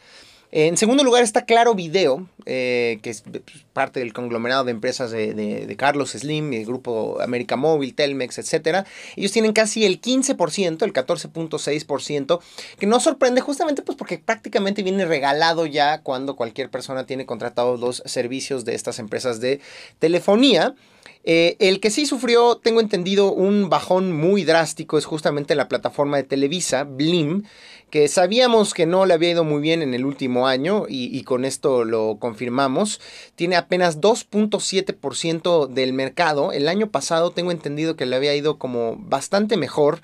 [0.53, 5.13] En segundo lugar está Claro Video, eh, que es pues, parte del conglomerado de empresas
[5.13, 8.85] de, Carlos Slim, el grupo América Móvil, Telmex, etc.
[9.15, 12.41] Ellos tienen casi el 15%, el 14.6%,
[12.81, 17.79] que no sorprende justamente pues porque prácticamente viene regalado ya cuando cualquier persona tiene contratados
[17.79, 19.61] los servicios de estas empresas de
[20.01, 20.75] telefonía.
[21.23, 26.17] Eh, el que sí sufrió, tengo entendido, un bajón muy drástico es justamente la plataforma
[26.17, 27.45] de Televisa, Blim,
[27.91, 31.45] que sabíamos que no le había ido muy bien en el último año y, con
[31.45, 33.01] esto lo confirmamos.
[33.35, 36.53] Tiene apenas 2.7% del mercado.
[36.53, 40.01] El año pasado tengo entendido que le había ido como bastante mejor.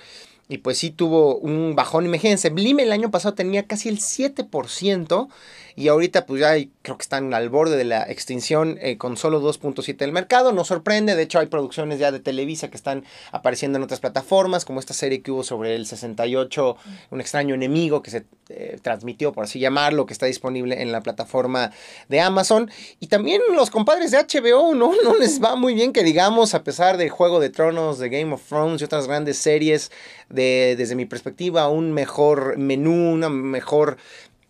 [0.49, 2.07] y pues sí tuvo un bajón.
[2.07, 5.29] Imagínense, Blim el año pasado tenía casi el 7%
[5.77, 9.43] y ahorita pues ya creo que están al borde de la extinción eh, con solo
[9.43, 10.53] 2.7 del mercado.
[10.53, 14.65] No sorprende, de hecho hay producciones ya de Televisa que están apareciendo en otras plataformas,
[14.65, 16.77] como esta serie que hubo sobre el 68,
[17.11, 21.03] un extraño enemigo que se eh, transmitió, por así llamarlo, que está disponible en la
[21.03, 21.73] plataforma
[22.09, 22.71] de Amazon.
[22.99, 24.95] Y también los compadres de HBO, ¿no?
[25.07, 28.33] No les va muy bien que digamos, a pesar de Juego de Tronos, de Game
[28.33, 29.93] of Thrones y otras grandes series,
[30.31, 33.99] de, desde mi perspectiva, un mejor menú, una mejor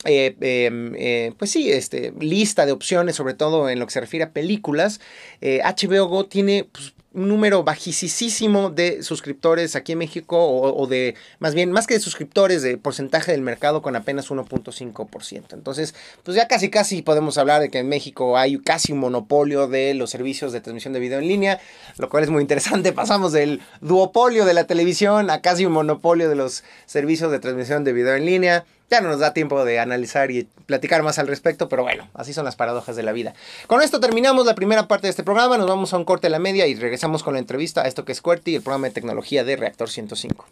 [0.07, 4.01] eh, em, eh, pues sí, este, lista de opciones, sobre todo en lo que se
[4.01, 5.01] refiere a películas.
[5.41, 11.15] HBO eh, Go tiene pues, un número bajísimo de suscriptores aquí en México, o, de,
[11.39, 15.55] más bien, más que de suscriptores, de porcentaje del mercado con apenas 1.5%.
[15.55, 19.67] Entonces, pues ya casi, casi podemos hablar de que en México hay casi un monopolio
[19.67, 21.59] de los servicios de transmisión de video en línea,
[21.97, 22.93] lo cual es muy interesante.
[23.07, 27.83] Pasamos del duopolio de la televisión a casi un monopolio de los servicios de transmisión
[27.83, 28.67] de video en línea.
[28.89, 32.33] Ya no nos da tiempo de analizar y platicar más al respecto, pero bueno, así
[32.33, 33.35] son las paradojas de la vida.
[33.67, 36.31] Con esto terminamos la primera parte de este programa, nos vamos a un corte de
[36.31, 38.95] la media y regresamos con la entrevista a esto que es QWERTY, el programa de
[38.95, 40.47] tecnología de Reactor 105.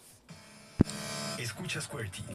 [1.39, 2.34] Escucha QWERTY.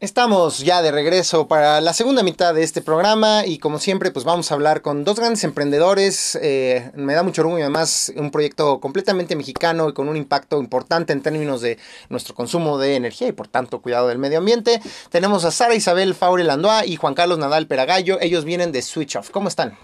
[0.00, 4.24] Estamos ya de regreso para la segunda mitad de este programa y como siempre pues
[4.24, 6.38] vamos a hablar con dos grandes emprendedores.
[6.40, 10.58] Eh, me da mucho orgullo y además un proyecto completamente mexicano y con un impacto
[10.58, 14.80] importante en términos de nuestro consumo de energía y por tanto cuidado del medio ambiente.
[15.10, 18.18] Tenemos a Sara Isabel Faure Landoa y Juan Carlos Nadal Peragallo.
[18.22, 19.28] Ellos vienen de Switch Off.
[19.28, 19.76] ¿Cómo están?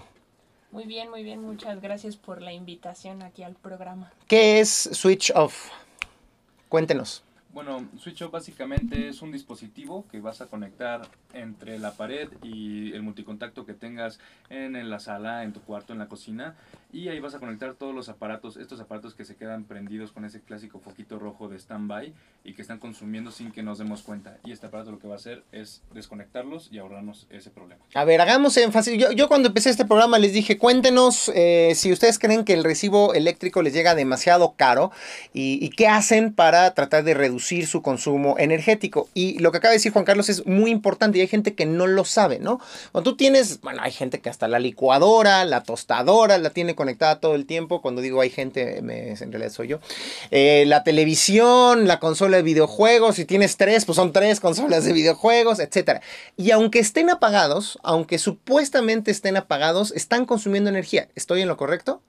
[0.71, 1.43] Muy bien, muy bien.
[1.43, 4.11] Muchas gracias por la invitación aquí al programa.
[4.27, 5.69] ¿Qué es Switch Off?
[6.69, 7.26] Cuéntenos.
[7.57, 11.01] Bueno, Switch Off básicamente es un dispositivo que vas a conectar
[11.33, 14.19] entre la pared y el multicontacto que tengas
[14.51, 16.55] en, la sala, en tu cuarto, en la cocina.
[16.93, 20.23] Y ahí vas a conectar todos los aparatos, estos aparatos que se quedan prendidos con
[20.23, 24.37] ese clásico foquito rojo de standby y que están consumiendo sin que nos demos cuenta.
[24.45, 27.81] Y este aparato lo que va a hacer es desconectarlos y ahorrarnos ese problema.
[27.95, 28.99] A ver, hagamos énfasis.
[28.99, 32.63] Yo, yo cuando empecé este programa les dije, cuéntenos eh, si ustedes creen que el
[32.63, 34.91] recibo eléctrico les llega demasiado caro
[35.33, 39.09] y, y qué hacen para tratar de reducir su consumo energético.
[39.13, 41.65] Y lo que acaba de decir Juan Carlos es muy importante y hay gente que
[41.65, 42.59] no lo sabe, ¿no?
[42.91, 47.19] Cuando tú tienes, bueno, hay gente que hasta la licuadora, la tostadora la tiene conectada
[47.19, 47.81] todo el tiempo.
[47.81, 49.79] Cuando digo hay gente, me, en realidad soy yo.
[50.31, 54.93] Eh, la televisión, la consola de videojuegos, si tienes tres, pues son tres consolas de
[54.93, 56.01] videojuegos, etc.
[56.35, 61.07] Y aunque estén apagados, aunque supuestamente estén apagados, están consumiendo energía.
[61.15, 62.01] ¿Estoy en lo correcto?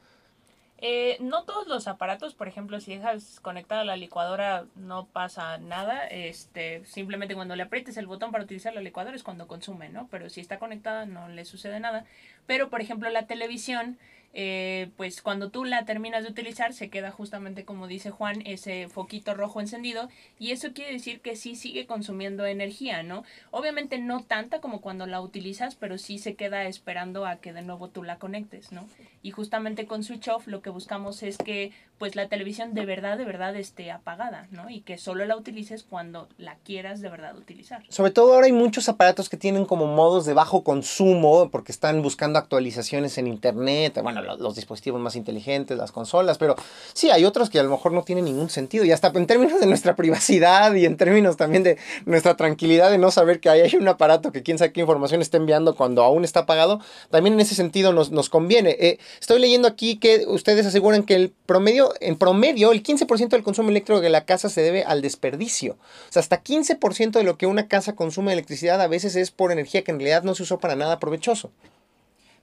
[0.80, 6.06] Eh, no todos los aparatos, por ejemplo, si dejas conectada la licuadora no pasa nada,
[6.06, 10.06] este, simplemente cuando le aprietes el botón para utilizar la licuadora es cuando consume, ¿no?
[10.08, 12.04] Pero si está conectada no le sucede nada.
[12.46, 13.98] Pero, por ejemplo, la televisión,
[14.40, 18.86] eh, pues cuando tú la terminas de utilizar se queda justamente como dice Juan ese
[18.86, 23.24] foquito rojo encendido y eso quiere decir que sí sigue consumiendo energía, ¿no?
[23.50, 27.62] Obviamente no tanta como cuando la utilizas, pero sí se queda esperando a que de
[27.62, 28.86] nuevo tú la conectes, ¿no?
[29.24, 33.18] Y justamente con switch off lo que buscamos es que pues la televisión de verdad,
[33.18, 34.70] de verdad esté apagada, ¿no?
[34.70, 37.82] Y que solo la utilices cuando la quieras de verdad utilizar.
[37.88, 42.02] Sobre todo ahora hay muchos aparatos que tienen como modos de bajo consumo porque están
[42.02, 46.56] buscando actualizaciones en internet, bueno, los, dispositivos más inteligentes, las consolas, pero
[46.92, 49.60] sí, hay otros que a lo mejor no tienen ningún sentido y hasta en términos
[49.60, 53.74] de nuestra privacidad y en términos también de nuestra tranquilidad de no saber que hay
[53.76, 57.40] un aparato que quién sabe qué información está enviando cuando aún está apagado, también en
[57.40, 58.76] ese sentido nos, nos conviene.
[58.78, 63.42] Eh, estoy leyendo aquí que ustedes aseguran que el promedio en promedio, el 15% del
[63.42, 65.72] consumo eléctrico de la casa se debe al desperdicio.
[66.08, 69.30] O sea, hasta 15% de lo que una casa consume de electricidad a veces es
[69.30, 71.50] por energía que en realidad no se usó para nada provechoso.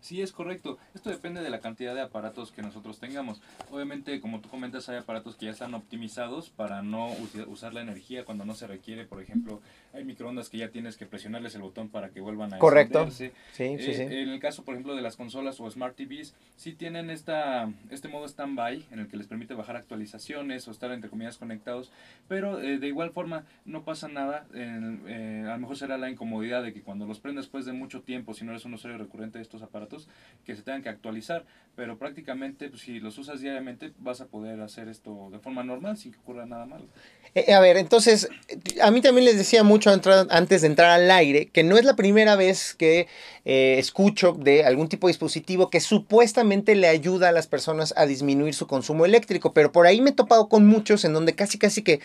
[0.06, 0.78] Sí, es correcto.
[0.94, 3.42] Esto depende de la cantidad de aparatos que nosotros tengamos.
[3.72, 7.10] Obviamente, como tú comentas, hay aparatos que ya están optimizados para no
[7.48, 9.08] usar la energía cuando no se requiere.
[9.08, 9.62] Por ejemplo,
[9.96, 13.10] hay microondas que ya tienes que presionarles el botón para que vuelvan a Correcto.
[13.12, 14.02] Sí, sí, sí.
[14.02, 18.08] En el caso, por ejemplo, de las consolas o Smart TVs, sí tienen esta, este
[18.08, 21.92] modo standby en el que les permite bajar actualizaciones o estar entre comillas conectados,
[22.28, 24.46] pero eh, de igual forma no pasa nada.
[24.54, 28.02] Eh, a lo mejor será la incomodidad de que cuando los prendes después de mucho
[28.02, 30.08] tiempo, si no eres un usuario recurrente de estos aparatos,
[30.46, 34.60] que se tengan que actualizar, pero prácticamente pues, si los usas diariamente vas a poder
[34.62, 36.86] hacer esto de forma normal sin que ocurra nada malo.
[37.36, 38.30] Eh, a ver, entonces,
[38.82, 41.96] a mí también les decía mucho antes de entrar al aire que no es la
[41.96, 43.08] primera vez que
[43.46, 48.06] eh, escucho de algún tipo de dispositivo que supuestamente le ayuda a las personas a
[48.06, 51.58] disminuir su consumo eléctrico, pero por ahí me he topado con muchos en donde casi
[51.58, 52.00] casi que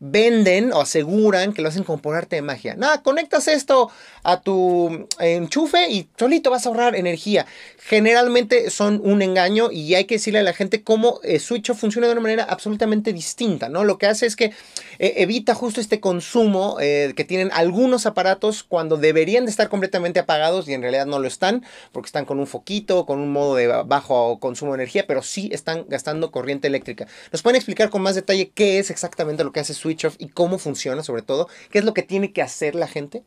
[0.00, 2.74] venden o aseguran que lo hacen como por arte de magia.
[2.76, 3.90] Nada, conectas esto
[4.22, 7.46] a tu enchufe y solito vas a ahorrar energía.
[7.78, 12.06] Generalmente son un engaño y hay que decirle a la gente cómo eh, Switch funciona
[12.06, 13.84] de una manera absolutamente distinta, ¿no?
[13.84, 14.52] Lo que hace es que
[14.98, 20.20] eh, evita justo este consumo eh, que tienen algunos aparatos cuando deberían de estar completamente
[20.20, 23.56] apagados y en realidad no lo están porque están con un foquito, con un modo
[23.56, 27.06] de bajo consumo de energía, pero sí están gastando corriente eléctrica.
[27.32, 30.16] ¿Nos pueden explicar con más detalle qué es exactamente lo que hace Switch switch off
[30.18, 31.48] y cómo funciona sobre todo?
[31.70, 33.24] ¿Qué es lo que tiene que hacer la gente?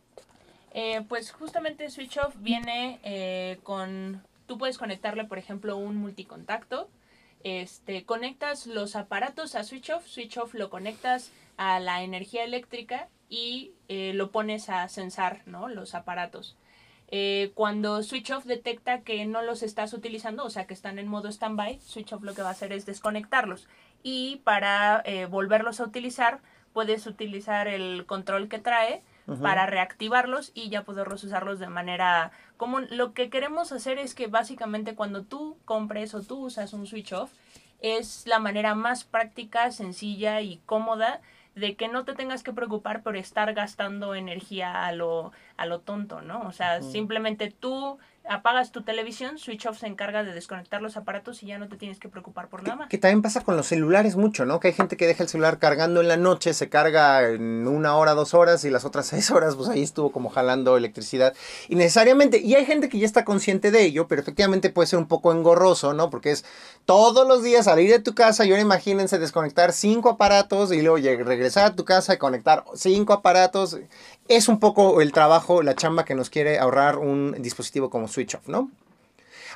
[0.73, 6.89] Eh, pues justamente switch off viene eh, con, tú puedes conectarle por ejemplo un multicontacto,
[7.43, 13.09] este, conectas los aparatos a switch off, switch off lo conectas a la energía eléctrica
[13.27, 15.67] y eh, lo pones a censar ¿no?
[15.67, 16.55] los aparatos.
[17.55, 21.29] cuando switch off detecta que no los estás utilizando, o sea que están en modo
[21.29, 23.67] standby, switch off lo que va a hacer es desconectarlos
[24.03, 26.39] y para volverlos a utilizar
[26.73, 29.03] puedes utilizar el control que trae
[29.41, 34.27] para reactivarlos y ya poderlos usarlos de manera como lo que queremos hacer es que
[34.27, 37.31] básicamente cuando tú compres o tú usas un switch off
[37.79, 41.21] es la manera más práctica, sencilla y cómoda
[41.55, 45.79] de que no te tengas que preocupar por estar gastando energía a lo, a lo
[45.79, 46.41] tonto, ¿no?
[46.41, 51.41] O sea, simplemente tú apagas tu televisión, Switch Off se encarga de desconectar los aparatos
[51.43, 52.89] y ya no te tienes que preocupar por nada más.
[52.89, 54.59] Que, también pasa con los celulares mucho, ¿no?
[54.59, 57.95] Que hay gente que deja el celular cargando en la noche, se carga en una
[57.95, 61.33] hora, dos horas y las otras seis horas, pues ahí estuvo como jalando electricidad.
[61.67, 64.99] Y necesariamente, y hay gente que ya está consciente de ello, pero efectivamente puede ser
[64.99, 66.09] un poco engorroso, ¿no?
[66.09, 66.45] Porque es
[66.85, 70.97] todos los días salir de tu casa y ahora imagínense desconectar cinco aparatos y luego
[71.23, 73.77] regresar a tu casa y conectar cinco aparatos.
[74.31, 78.35] Es un poco el trabajo, la chamba que nos quiere ahorrar un dispositivo como switch
[78.35, 78.71] off, ¿no?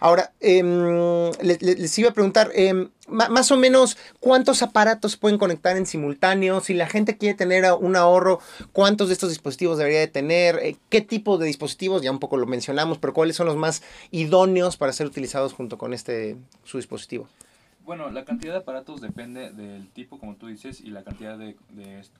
[0.01, 5.85] Ahora, em, les, iba a preguntar, em, más o menos, ¿cuántos aparatos pueden conectar en
[5.85, 6.59] simultáneo?
[6.59, 8.41] Si la gente quiere tener un ahorro,
[8.73, 10.59] ¿cuántos de estos dispositivos debería de tener?
[10.61, 12.01] Eh, ¿Qué tipo de dispositivos?
[12.01, 15.77] Ya un poco lo mencionamos, pero ¿cuáles son los más idóneos para ser utilizados junto
[15.77, 16.35] con este,
[16.65, 17.29] su dispositivo?
[17.85, 21.55] Bueno, la cantidad de aparatos depende del tipo, como tú dices, y la cantidad de,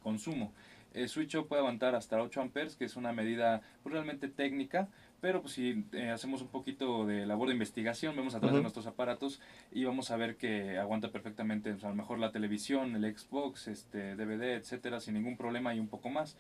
[0.04, 0.54] consumo.
[0.96, 4.88] El switch puede aguantar hasta 8 amperes, que es una medida pues, realmente técnica,
[5.22, 8.62] pero pues si eh, hacemos un poquito de labor de investigación, vemos a través de
[8.62, 13.18] nuestros aparatos y vamos a ver que aguanta perfectamente, a lo mejor la televisión, el
[13.18, 16.38] Xbox, este, DVD, etcétera, sin ningún problema y un poco más.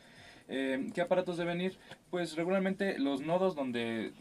[0.47, 1.77] Eh, ¿Qué aparatos deben ir?
[2.09, 4.13] Pues regularmente los nodos donde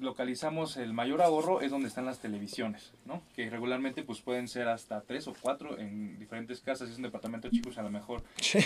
[0.00, 3.22] localizamos el mayor ahorro es donde están las televisiones, ¿no?
[3.34, 7.04] Que regularmente pues pueden ser hasta tres o cuatro en diferentes casas, si es un
[7.04, 8.22] departamento chico, a lo mejor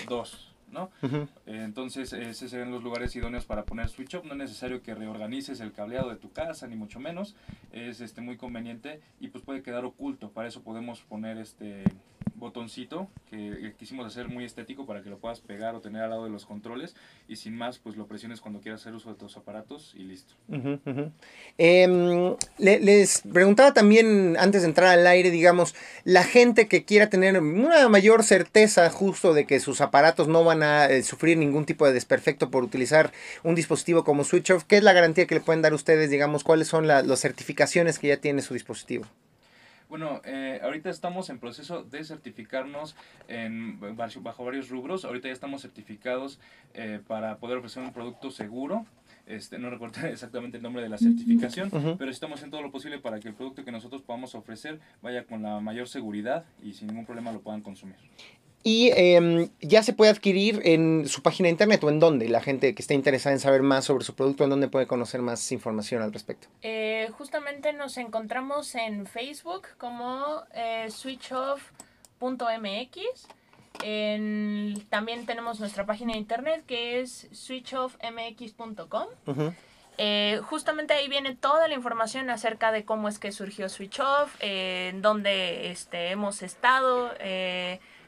[0.08, 0.90] dos, ¿no?
[1.46, 4.24] entonces, esos serían los lugares idóneos para poner switch off.
[4.24, 7.36] No es necesario que reorganices el cableado de tu casa, ni mucho menos.
[7.72, 10.30] Es este, muy conveniente y pues puede quedar oculto.
[10.30, 11.84] Para eso podemos poner este
[12.34, 16.24] botoncito que quisimos hacer muy estético para que lo puedas pegar o tener al lado
[16.24, 16.94] de los controles
[17.28, 20.34] y sin más pues lo presiones cuando quieras hacer uso de tus aparatos y listo.
[21.58, 27.38] Em, les preguntaba también antes de entrar al aire, digamos, la gente que quiera tener
[27.40, 31.86] una mayor certeza justo de que sus aparatos no van a eh, sufrir ningún tipo
[31.86, 33.12] de desperfecto por utilizar
[33.42, 36.44] un dispositivo como Switch Off, ¿qué es la garantía que le pueden dar ustedes, digamos,
[36.44, 39.06] cuáles son las certificaciones que ya tiene su dispositivo?
[39.88, 42.96] Bueno, eh, ahorita estamos en proceso de certificarnos
[43.28, 45.04] en, bajo varios rubros.
[45.04, 46.40] Ahorita ya estamos certificados
[46.74, 48.84] eh, para poder ofrecer un producto seguro.
[49.26, 52.98] Este, no recuerdo exactamente el nombre de la certificación, pero estamos haciendo todo lo posible
[52.98, 56.88] para que el producto que nosotros podamos ofrecer vaya con la mayor seguridad y sin
[56.88, 57.96] ningún problema lo puedan consumir.
[58.66, 62.40] Y em, ya se puede adquirir en su página de internet o en dónde la
[62.40, 65.52] gente que esté interesada en saber más sobre su producto, en dónde puede conocer más
[65.52, 66.48] información al respecto.
[66.62, 71.68] Eh, justamente nos encontramos en Facebook como eh, switchoff.mx.
[74.90, 79.06] también tenemos nuestra página de internet que es switchoffmx.com.
[79.96, 84.34] Eh, justamente ahí viene toda la información acerca de cómo es que surgió Switch Off,
[84.40, 87.12] en dónde este, hemos estado,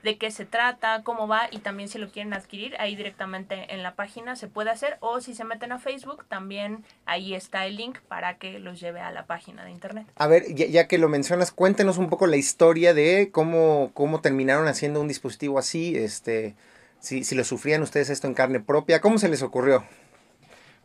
[0.02, 3.82] de qué se trata, cómo va y también si lo quieren adquirir ahí directamente en
[3.82, 7.76] la página se puede hacer o si se meten a Facebook también ahí está el
[7.76, 10.06] link para que los lleve a la página de internet.
[10.16, 14.68] A ver, ya, que lo mencionas, cuéntenos un poco la historia de cómo, cómo terminaron
[14.68, 16.54] haciendo un dispositivo así, este,
[17.00, 19.84] si, si lo sufrían ustedes esto en carne propia, ¿cómo se les ocurrió?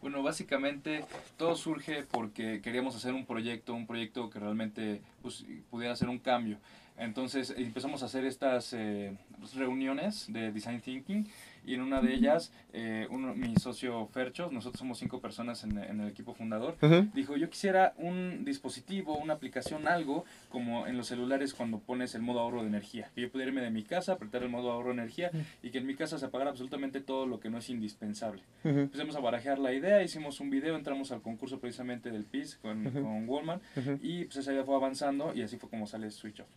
[0.03, 1.05] Bueno, básicamente
[1.37, 6.19] todo surge porque queríamos hacer un proyecto, un proyecto que realmente pues, pudiera hacer un
[6.19, 6.57] cambio.
[6.97, 9.17] Entonces empezamos a hacer estas eh,
[9.55, 11.27] reuniones de design thinking
[11.65, 15.77] y en una de ellas, eh, uno, mi socio Fercho, nosotros somos cinco personas en,
[15.77, 16.75] en el equipo fundador,
[17.13, 22.21] dijo, yo quisiera un dispositivo, una aplicación, algo como en los celulares cuando pones el
[22.21, 24.89] modo ahorro de energía, que yo pudiera irme de mi casa, apretar el modo ahorro
[24.89, 27.69] de energía y que en mi casa se apagara absolutamente todo lo que no es
[27.69, 28.41] indispensable.
[28.63, 32.83] Empezamos a barajear la idea, hicimos un video, entramos al concurso precisamente del PIS con,
[32.91, 33.61] con Walmart
[34.01, 36.47] y pues esa idea fue avanzando y así fue como sale Switch Off.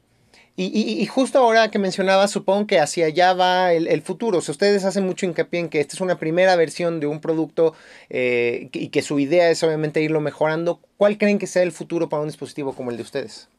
[0.58, 4.38] Y, justo ahora que mencionaba, supongo que hacia allá va el, futuro.
[4.38, 7.20] O sea, ustedes hacen mucho hincapié en que esta es una primera versión de un
[7.20, 7.74] producto
[8.08, 10.80] eh, y que su idea es obviamente irlo mejorando.
[10.96, 13.50] ¿Cuál creen que sea el futuro para un dispositivo como el de ustedes?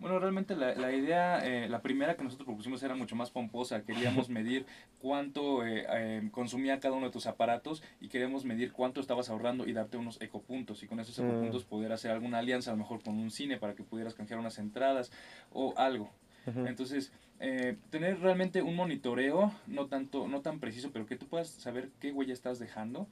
[0.00, 3.82] Bueno, realmente la, la idea, eh, la primera que nosotros propusimos era mucho más pomposa.
[3.84, 4.64] Queríamos medir
[4.98, 9.74] cuánto eh, consumía cada uno de tus aparatos y queríamos medir cuánto estabas ahorrando y
[9.74, 10.82] darte unos ecopuntos.
[10.82, 11.68] Y con esos ecopuntos mm.
[11.68, 14.58] poder hacer alguna alianza, a lo mejor con un cine, para que pudieras canjear unas
[14.58, 15.12] entradas
[15.52, 16.10] o algo.
[16.46, 21.48] Entonces, eh, tener realmente un monitoreo, no tanto, no tan preciso, pero que tú puedas
[21.48, 23.08] saber qué huella estás dejando,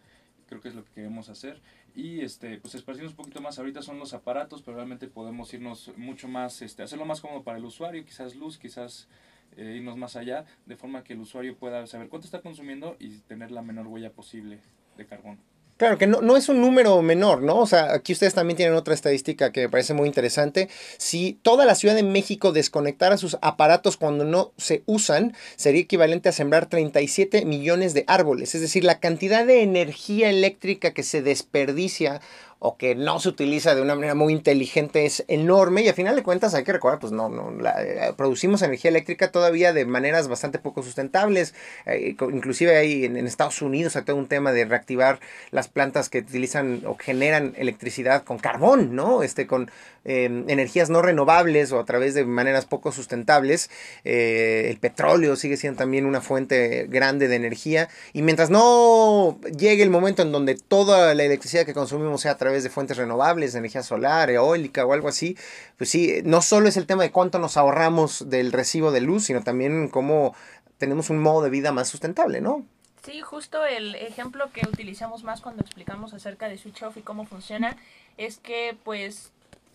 [0.48, 1.60] creo que es lo que queremos hacer.
[1.94, 5.92] Y este, pues esparcirnos un poquito más, ahorita son los aparatos, pero realmente podemos irnos
[5.96, 9.08] mucho más, este, hacerlo más cómodo para el usuario, quizás luz, quizás
[9.56, 13.18] eh, irnos más allá, de forma que el usuario pueda saber cuánto está consumiendo y
[13.20, 14.60] tener la menor huella posible
[14.96, 15.38] de carbono.
[15.78, 17.60] Claro, que no, no, es un número menor, ¿no?
[17.60, 20.68] O sea, aquí ustedes también tienen otra estadística que me parece muy interesante.
[20.96, 26.28] Si toda la Ciudad de México desconectara sus aparatos cuando no se usan, sería equivalente
[26.28, 28.56] a sembrar 37 millones de árboles.
[28.56, 32.20] Es decir, la cantidad de energía eléctrica que se desperdicia
[32.60, 36.16] o que no se utiliza de una manera muy inteligente es enorme y a final
[36.16, 40.26] de cuentas hay que recordar, pues no, no eh, producimos energía eléctrica todavía de maneras
[40.26, 41.54] bastante poco sustentables,
[41.86, 46.20] eh, inclusive hay en, Estados Unidos hay todo un tema de reactivar las plantas que
[46.20, 49.22] utilizan o generan electricidad con carbón, ¿no?
[49.22, 49.70] Este, con
[50.04, 53.70] em, energías no renovables o a través de maneras poco sustentables.
[54.04, 59.82] Eh, el petróleo sigue siendo también una fuente grande de energía y mientras no llegue
[59.82, 63.52] el momento en donde toda la electricidad que consumimos sea a través de fuentes renovables,
[63.52, 65.36] de energía solar, eólica o algo así,
[65.76, 69.24] pues sí, no solo es el tema de cuánto nos ahorramos del recibo de luz,
[69.24, 70.34] sino también cómo
[70.78, 72.64] tenemos un modo de vida más sustentable, ¿no?
[73.02, 77.24] Sí, justo el ejemplo que utilizamos más cuando explicamos acerca de Switch Off y cómo
[77.24, 77.76] funciona
[78.16, 79.32] es que pues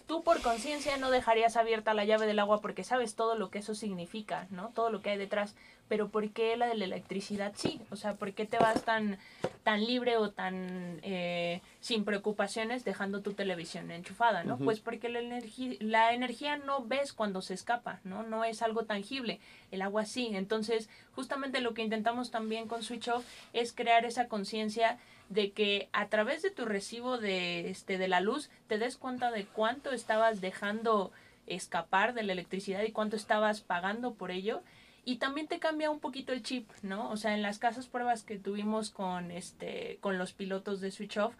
[0.07, 3.59] tú por conciencia no dejarías abierta la llave del agua porque sabes todo lo que
[3.59, 4.69] eso significa, ¿no?
[4.75, 5.55] Todo lo que hay detrás
[5.87, 7.79] pero ¿por qué la de la electricidad sí?
[7.91, 9.17] O sea, ¿por qué te vas tan,
[9.63, 14.57] tan libre o tan eh, sin preocupaciones dejando tu televisión enchufada, ¿no?
[14.57, 18.23] Pues porque la, energía la energía no ves cuando se escapa, ¿no?
[18.23, 19.39] No es algo tangible,
[19.71, 20.31] el agua sí.
[20.33, 24.97] Entonces, justamente lo que intentamos también con Switch Off es crear esa conciencia
[25.29, 29.31] de que a través de tu recibo de, este, de la luz te des cuenta
[29.31, 31.11] de cuánto estabas dejando
[31.47, 34.61] escapar de la electricidad y cuánto estabas pagando por ello
[35.05, 37.09] y también te cambia un poquito el chip, ¿no?
[37.09, 41.17] O sea, en las casas pruebas que tuvimos con este con los pilotos de Switch
[41.17, 41.33] Off,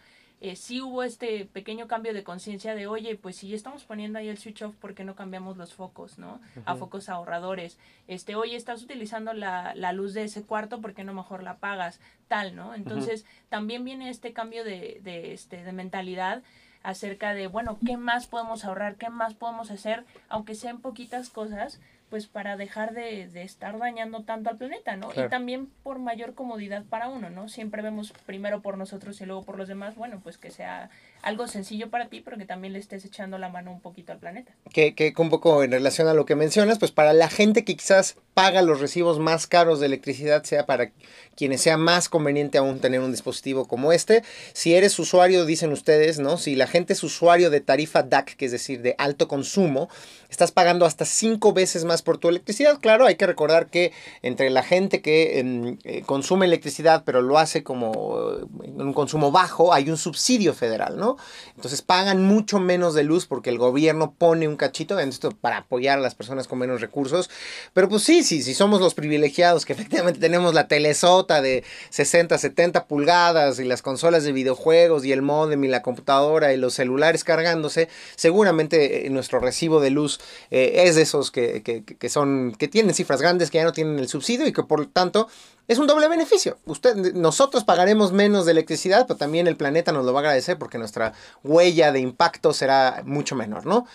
[0.43, 4.19] eh, sí hubo este pequeño cambio de conciencia de, oye, pues si ya estamos poniendo
[4.19, 6.41] ahí el switch off, ¿por qué no cambiamos los focos, no?
[6.65, 7.77] A focos ahorradores.
[8.09, 11.51] Este, oye, estás utilizando la, la, luz de ese cuarto, ¿por qué no mejor la
[11.51, 12.01] apagas?
[12.27, 12.75] Tal, ¿no?
[12.75, 16.43] Entonces, también viene este cambio de, de, este, de mentalidad
[16.83, 18.95] acerca de, bueno, ¿qué más podemos ahorrar?
[18.97, 20.03] ¿Qué más podemos hacer?
[20.27, 21.79] Aunque sean poquitas cosas,
[22.13, 25.09] pues para dejar de, de, estar dañando tanto al planeta, ¿no?
[25.15, 27.49] Y también por mayor comodidad para uno, ¿no?
[27.49, 30.91] Siempre vemos primero por nosotros y luego por los demás, bueno, pues que sea
[31.23, 34.19] algo sencillo para ti, pero que también le estés echando la mano un poquito al
[34.19, 34.51] planeta.
[34.71, 37.75] Que, que un poco en relación a lo que mencionas, pues para la gente que
[37.75, 40.91] quizás paga los recibos más caros de electricidad, sea para
[41.35, 44.23] quienes sea más conveniente aún tener un dispositivo como este.
[44.53, 46.37] Si eres usuario, dicen ustedes, ¿no?
[46.37, 49.89] Si la gente es usuario de tarifa DAC, que es decir, de alto consumo,
[50.29, 52.79] estás pagando hasta cinco veces más por tu electricidad.
[52.79, 53.91] Claro, hay que recordar que
[54.21, 58.31] entre la gente que em, eh, consume electricidad, pero lo hace como
[58.63, 61.17] en un consumo bajo, hay un subsidio federal, ¿no?
[61.55, 65.97] Entonces pagan mucho menos de luz porque el gobierno pone un cachito esto para apoyar
[65.97, 67.29] a las personas con menos recursos.
[67.73, 72.37] Pero pues sí, sí, sí somos los privilegiados que efectivamente tenemos la telesota de 60,
[72.37, 76.73] 70 pulgadas y las consolas de videojuegos y el modem y la computadora y los
[76.73, 80.19] celulares cargándose, seguramente eh, nuestro recibo de luz
[80.51, 81.61] eh, es de esos que,
[81.95, 84.85] que, son, que tienen cifras grandes, que ya no tienen el subsidio y que por
[84.87, 85.27] tanto
[85.67, 86.57] es un doble beneficio.
[86.65, 90.57] Usted, nosotros pagaremos menos de electricidad, pero también el planeta nos lo va a agradecer
[90.57, 91.13] porque nuestra
[91.43, 93.85] huella de impacto será mucho menor, ¿no?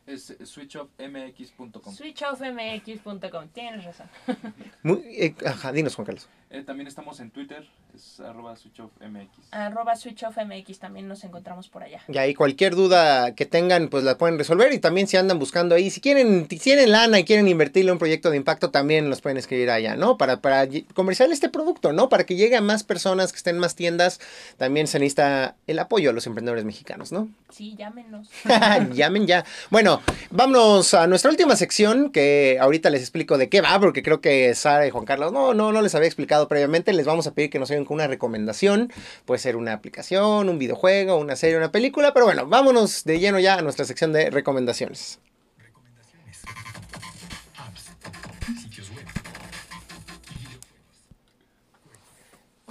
[0.07, 1.93] Es switchoffmx.com.
[1.93, 4.09] Switchoffmx.com, tienes razón.
[4.83, 6.27] Muy, eh, ajá, dinos, Juan Carlos.
[6.53, 9.29] Eh, también estamos en Twitter, es arroba switchoffmx.
[9.51, 12.01] Arroba switchoffmx, también nos encontramos por allá.
[12.09, 14.73] Y ahí cualquier duda que tengan, pues la pueden resolver.
[14.73, 17.93] Y también si andan buscando ahí, si quieren, si tienen lana y quieren invertirle en
[17.93, 20.17] un proyecto de impacto, también los pueden escribir allá, ¿no?
[20.17, 22.09] Para, para comerciar este producto, ¿no?
[22.09, 24.19] Para que llegue a más personas, que estén más tiendas,
[24.57, 27.29] también se necesita el apoyo a los emprendedores mexicanos, ¿no?
[27.49, 28.29] Sí, llámenos.
[28.93, 29.45] Llamen ya.
[29.69, 34.19] Bueno, vámonos a nuestra última sección, que ahorita les explico de qué va, porque creo
[34.19, 36.93] que Sara y Juan Carlos no, no, no les había explicado previamente.
[36.93, 38.91] Les vamos a pedir que nos ayuden con una recomendación.
[39.25, 42.13] Puede ser una aplicación, un videojuego, una serie, una película.
[42.13, 44.51] Pero bueno, vámonos de lleno ya a nuestra sección de recomendaciones.
[44.51, 45.30] Recomendaciones.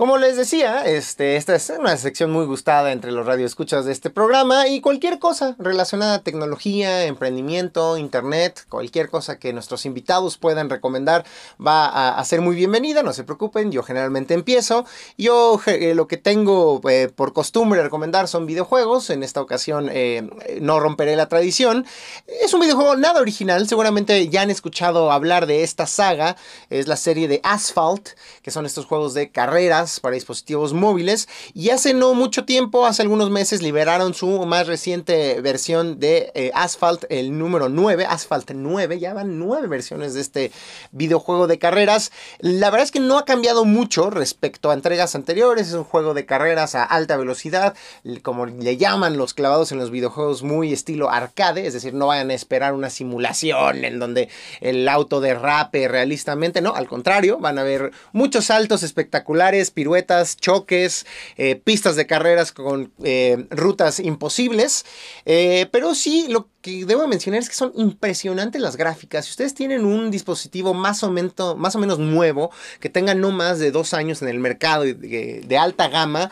[0.01, 4.09] Como les decía, este, esta es una sección muy gustada entre los radioescuchas de este
[4.09, 10.71] programa y cualquier cosa relacionada a tecnología, emprendimiento, internet, cualquier cosa que nuestros invitados puedan
[10.71, 11.27] recomendar
[11.61, 14.87] va a, ser muy bienvenida, no se preocupen, yo generalmente empiezo.
[15.19, 20.31] Yo eh, lo que tengo eh, por costumbre recomendar son videojuegos, en esta ocasión eh,
[20.63, 21.85] no romperé la tradición.
[22.27, 26.37] Es un videojuego nada original, seguramente ya han escuchado hablar de esta saga,
[26.71, 28.09] es la serie de Asphalt,
[28.41, 31.29] que son estos juegos de carreras para dispositivos móviles.
[31.55, 36.53] Y hace no mucho tiempo, hace algunos meses, liberaron su más reciente versión de eh,
[36.55, 39.01] Asphalt, el número 9, Asphalt 9.
[39.01, 40.53] Ya van nueve versiones de este
[40.93, 42.13] videojuego de carreras.
[42.39, 45.69] La verdad es que no ha cambiado mucho respecto a entregas anteriores.
[45.69, 47.75] Es un juego de carreras a alta velocidad,
[48.23, 51.67] como le llaman los clavados en los videojuegos, muy estilo arcade.
[51.67, 54.29] Es decir, no vayan a esperar una simulación en donde
[54.61, 56.61] el auto derrape realistamente.
[56.61, 61.07] No, al contrario, van a ver muchos saltos espectaculares, piruetas, choques,
[61.39, 64.85] eh, pistas de carreras con eh, rutas imposibles.
[65.25, 69.25] Eh, pero sí, lo que debo mencionar es que son impresionantes las gráficas.
[69.25, 73.31] Si ustedes tienen un dispositivo más o, menos, más o menos nuevo, que tenga no
[73.31, 76.31] más de dos años en el mercado de alta gama,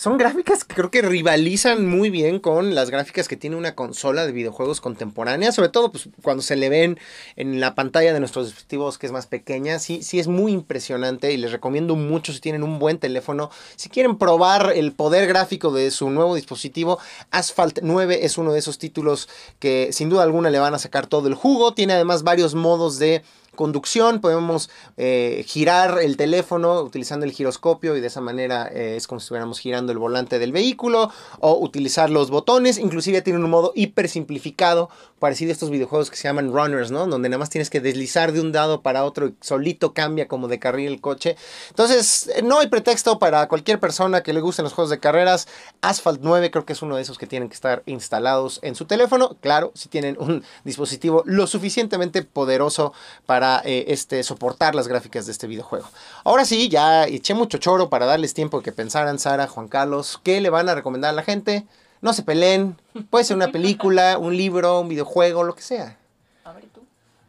[0.00, 4.24] son gráficas que creo que rivalizan muy bien con las gráficas que tiene una consola
[4.24, 6.98] de videojuegos contemporánea, sobre todo pues, cuando se le ven
[7.36, 11.32] en la pantalla de nuestros dispositivos que es más pequeña, sí, sí es muy impresionante
[11.32, 15.70] y les recomiendo mucho si tienen un buen teléfono, si quieren probar el poder gráfico
[15.70, 16.98] de su nuevo dispositivo,
[17.30, 19.28] Asphalt 9 es uno de esos títulos
[19.58, 22.98] que sin duda alguna le van a sacar todo el jugo, tiene además varios modos
[22.98, 23.22] de
[23.60, 29.06] conducción, podemos eh, girar el teléfono utilizando el giroscopio y de esa manera eh, es
[29.06, 33.50] como si estuviéramos girando el volante del vehículo o utilizar los botones, inclusive tiene un
[33.50, 34.88] modo hiper simplificado
[35.18, 37.06] parecido a estos videojuegos que se llaman runners, ¿no?
[37.06, 40.48] Donde nada más tienes que deslizar de un lado para otro y solito cambia como
[40.48, 41.36] de carril el coche.
[41.68, 45.46] Entonces, eh, no hay pretexto para cualquier persona que le gusten los juegos de carreras.
[45.82, 48.86] Asphalt 9 creo que es uno de esos que tienen que estar instalados en su
[48.86, 49.36] teléfono.
[49.42, 52.94] Claro, si tienen un dispositivo lo suficientemente poderoso
[53.26, 55.88] para eh, este, soportar las gráficas de este videojuego.
[56.24, 60.20] Ahora sí, ya eché mucho choro para darles tiempo de que pensaran, Sara, Juan Carlos,
[60.22, 61.66] ¿qué le van a recomendar a la gente?
[62.00, 62.76] No se peleen,
[63.10, 65.96] puede ser una película, un libro, un videojuego, lo que sea.
[66.44, 66.82] A ver tú.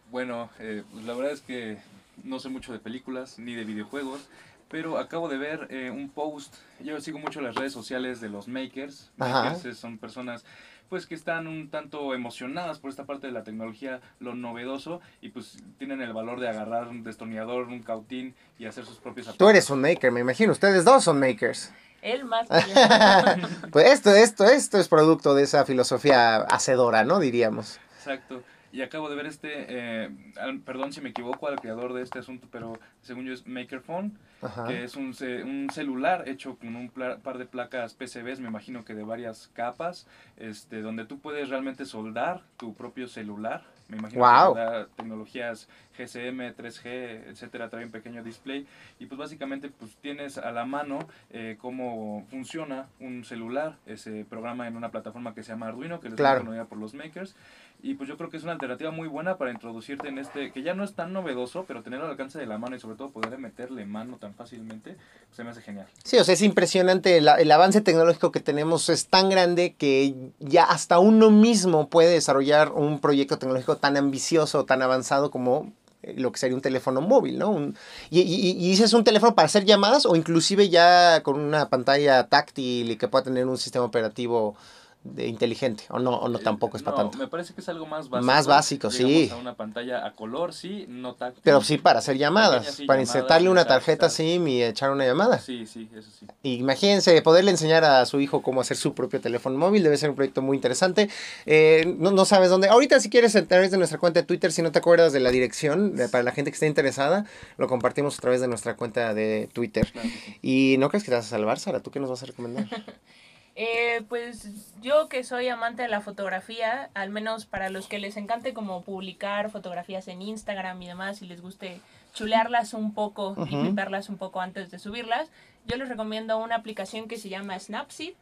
[0.10, 1.78] Bueno, eh, pues la verdad es que
[2.24, 4.22] no sé mucho de películas ni de videojuegos,
[4.70, 6.56] pero acabo de ver eh, un post.
[6.80, 9.10] Yo sigo mucho las redes sociales de los makers.
[9.20, 9.52] Ajá.
[9.52, 10.46] Makers son personas
[10.92, 15.30] pues que están un tanto emocionadas por esta parte de la tecnología, lo novedoso, y
[15.30, 19.48] pues tienen el valor de agarrar un destornillador, un cautín y hacer sus propios Tú
[19.48, 20.52] eres un maker, me imagino.
[20.52, 21.72] Ustedes dos son makers.
[22.02, 22.46] Él más.
[23.72, 27.22] Pues esto, esto, esto es producto de esa filosofía hacedora, ¿no?
[27.22, 27.80] Diríamos.
[27.96, 28.44] Exacto.
[28.74, 30.10] Y acabo de ver este, eh,
[30.40, 34.14] al- perdón si me equivoco al creador de este asunto, pero según yo es Makerphone,
[34.42, 34.66] Ajá.
[34.68, 35.14] que es un,
[35.46, 40.08] un celular hecho con un par de placas PCBs, me imagino que de varias capas,
[40.38, 43.64] este, donde tú puedes realmente soldar tu propio celular.
[43.90, 44.54] Me imagino Guau.
[44.54, 45.68] que da tecnologías
[45.98, 46.86] GSM, 3G,
[47.28, 48.66] etcétera, trae un pequeño display.
[49.00, 51.00] Y pues básicamente pues tienes a la mano
[51.30, 56.08] eh, cómo funciona un celular, ese programa en una plataforma que se llama Arduino, que
[56.08, 56.46] les Claro.
[56.70, 57.36] por los makers.
[57.84, 60.62] Y pues yo creo que es una alternativa muy buena para introducirte en este, que
[60.62, 63.10] ya no es tan novedoso, pero tenerlo al alcance de la mano y sobre todo
[63.10, 65.88] poder meterle mano tan fácilmente, pues, se me hace genial.
[66.04, 67.18] Sí, o sea, es impresionante.
[67.18, 72.12] El, el avance tecnológico que tenemos es tan grande que ya hasta uno mismo puede
[72.12, 75.74] desarrollar un proyecto tecnológico tan ambicioso, tan avanzado como
[76.04, 77.50] eh, lo que sería un teléfono móvil, ¿no?
[77.50, 77.76] Un-
[78.12, 82.28] y, y, y dices un teléfono para hacer llamadas o inclusive ya con una pantalla
[82.28, 84.56] táctil y que pueda tener un sistema operativo
[85.04, 87.18] de inteligente, o no, o no tampoco es para No, tanto.
[87.18, 88.26] Me parece que es algo más básico.
[88.26, 89.30] Más básico, sí.
[89.32, 91.42] a una pantalla a color, sí, no táctil.
[91.44, 94.10] Pero sí para hacer llamadas, sí, para llamadas, insertarle una tarjeta.
[94.10, 95.40] SIM y echar una llamada.
[95.40, 96.28] Sí, sí, eso sí.
[96.44, 100.16] Imagínense, poderle enseñar a su hijo cómo hacer su propio teléfono móvil debe ser un
[100.16, 101.10] proyecto muy interesante.
[101.46, 102.68] Eh, no, no sabes dónde.
[102.68, 105.20] Ahorita, si quieres, a través de nuestra cuenta de Twitter, si no te acuerdas de
[105.20, 107.26] la dirección, para la gente que esté interesada,
[107.58, 109.92] lo compartimos a través de nuestra cuenta de Twitter.
[109.92, 110.10] Claro.
[110.42, 111.80] ¿Y no crees que te vas a salvar, Sara?
[111.80, 112.68] ¿Tú qué nos vas a recomendar?
[113.56, 118.16] Eh, pues yo que soy amante de la fotografía, al menos para los que les
[118.16, 121.82] encante como publicar fotografías en Instagram y demás y les guste
[122.14, 123.68] chulearlas un poco y Ujú.
[123.70, 125.30] piparlas un poco antes de subirlas,
[125.66, 128.14] yo les recomiendo una aplicación que se llama Snapseed.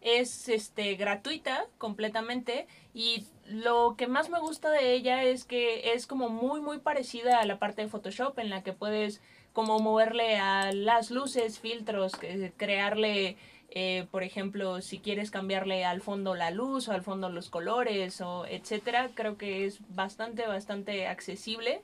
[0.00, 6.08] Es este gratuita completamente y lo que más me gusta de ella es que es
[6.08, 9.20] como muy muy parecida a la parte de Photoshop en la que puedes
[9.52, 12.14] como moverle a las luces, filtros,
[12.56, 13.36] crearle
[13.74, 18.20] eh, por ejemplo, si quieres cambiarle al fondo la luz o al fondo los colores
[18.20, 21.80] o etcétera, creo que es bastante, bastante accesible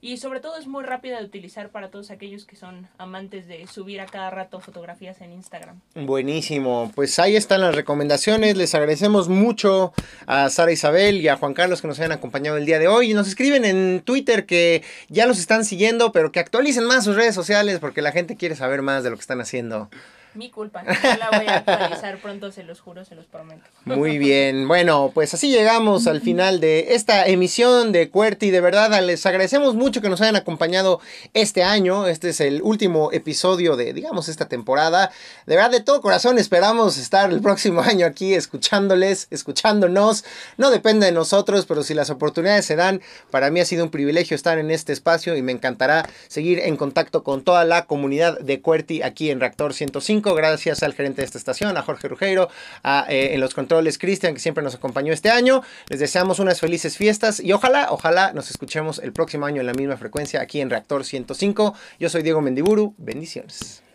[0.00, 3.66] y sobre todo es muy rápida de utilizar para todos aquellos que son amantes de
[3.66, 5.80] subir a cada rato fotografías en Instagram.
[5.94, 8.56] Buenísimo, pues ahí están las recomendaciones.
[8.56, 9.92] Les agradecemos mucho
[10.26, 13.14] a Sara Isabel y a Juan Carlos que nos hayan acompañado el día de hoy.
[13.14, 17.34] Nos escriben en Twitter que ya los están siguiendo, pero que actualicen más sus redes
[17.34, 19.90] sociales porque la gente quiere saber más de lo que están haciendo.
[20.36, 23.62] Mi culpa, yo la voy a actualizar pronto, se los juro, se los prometo.
[23.86, 28.50] Muy bien, bueno, pues así llegamos al final de esta emisión de QWERTY.
[28.50, 31.00] De verdad, les agradecemos mucho que nos hayan acompañado
[31.32, 32.06] este año.
[32.06, 35.10] Este es el último episodio de, digamos, esta temporada.
[35.46, 40.24] De verdad, de todo corazón esperamos estar el próximo año aquí escuchándoles, escuchándonos.
[40.58, 43.90] No depende de nosotros, pero si las oportunidades se dan, para mí ha sido un
[43.90, 48.38] privilegio estar en este espacio y me encantará seguir en contacto con toda la comunidad
[48.40, 50.25] de QWERTY aquí en Reactor 105.
[50.34, 52.48] Gracias al gerente de esta estación, a Jorge Rugeiro,
[52.82, 55.62] a, eh, en los controles Cristian, que siempre nos acompañó este año.
[55.88, 59.74] Les deseamos unas felices fiestas y ojalá, ojalá nos escuchemos el próximo año en la
[59.74, 61.74] misma frecuencia aquí en Reactor 105.
[61.98, 62.94] Yo soy Diego Mendiburu.
[62.98, 63.85] Bendiciones.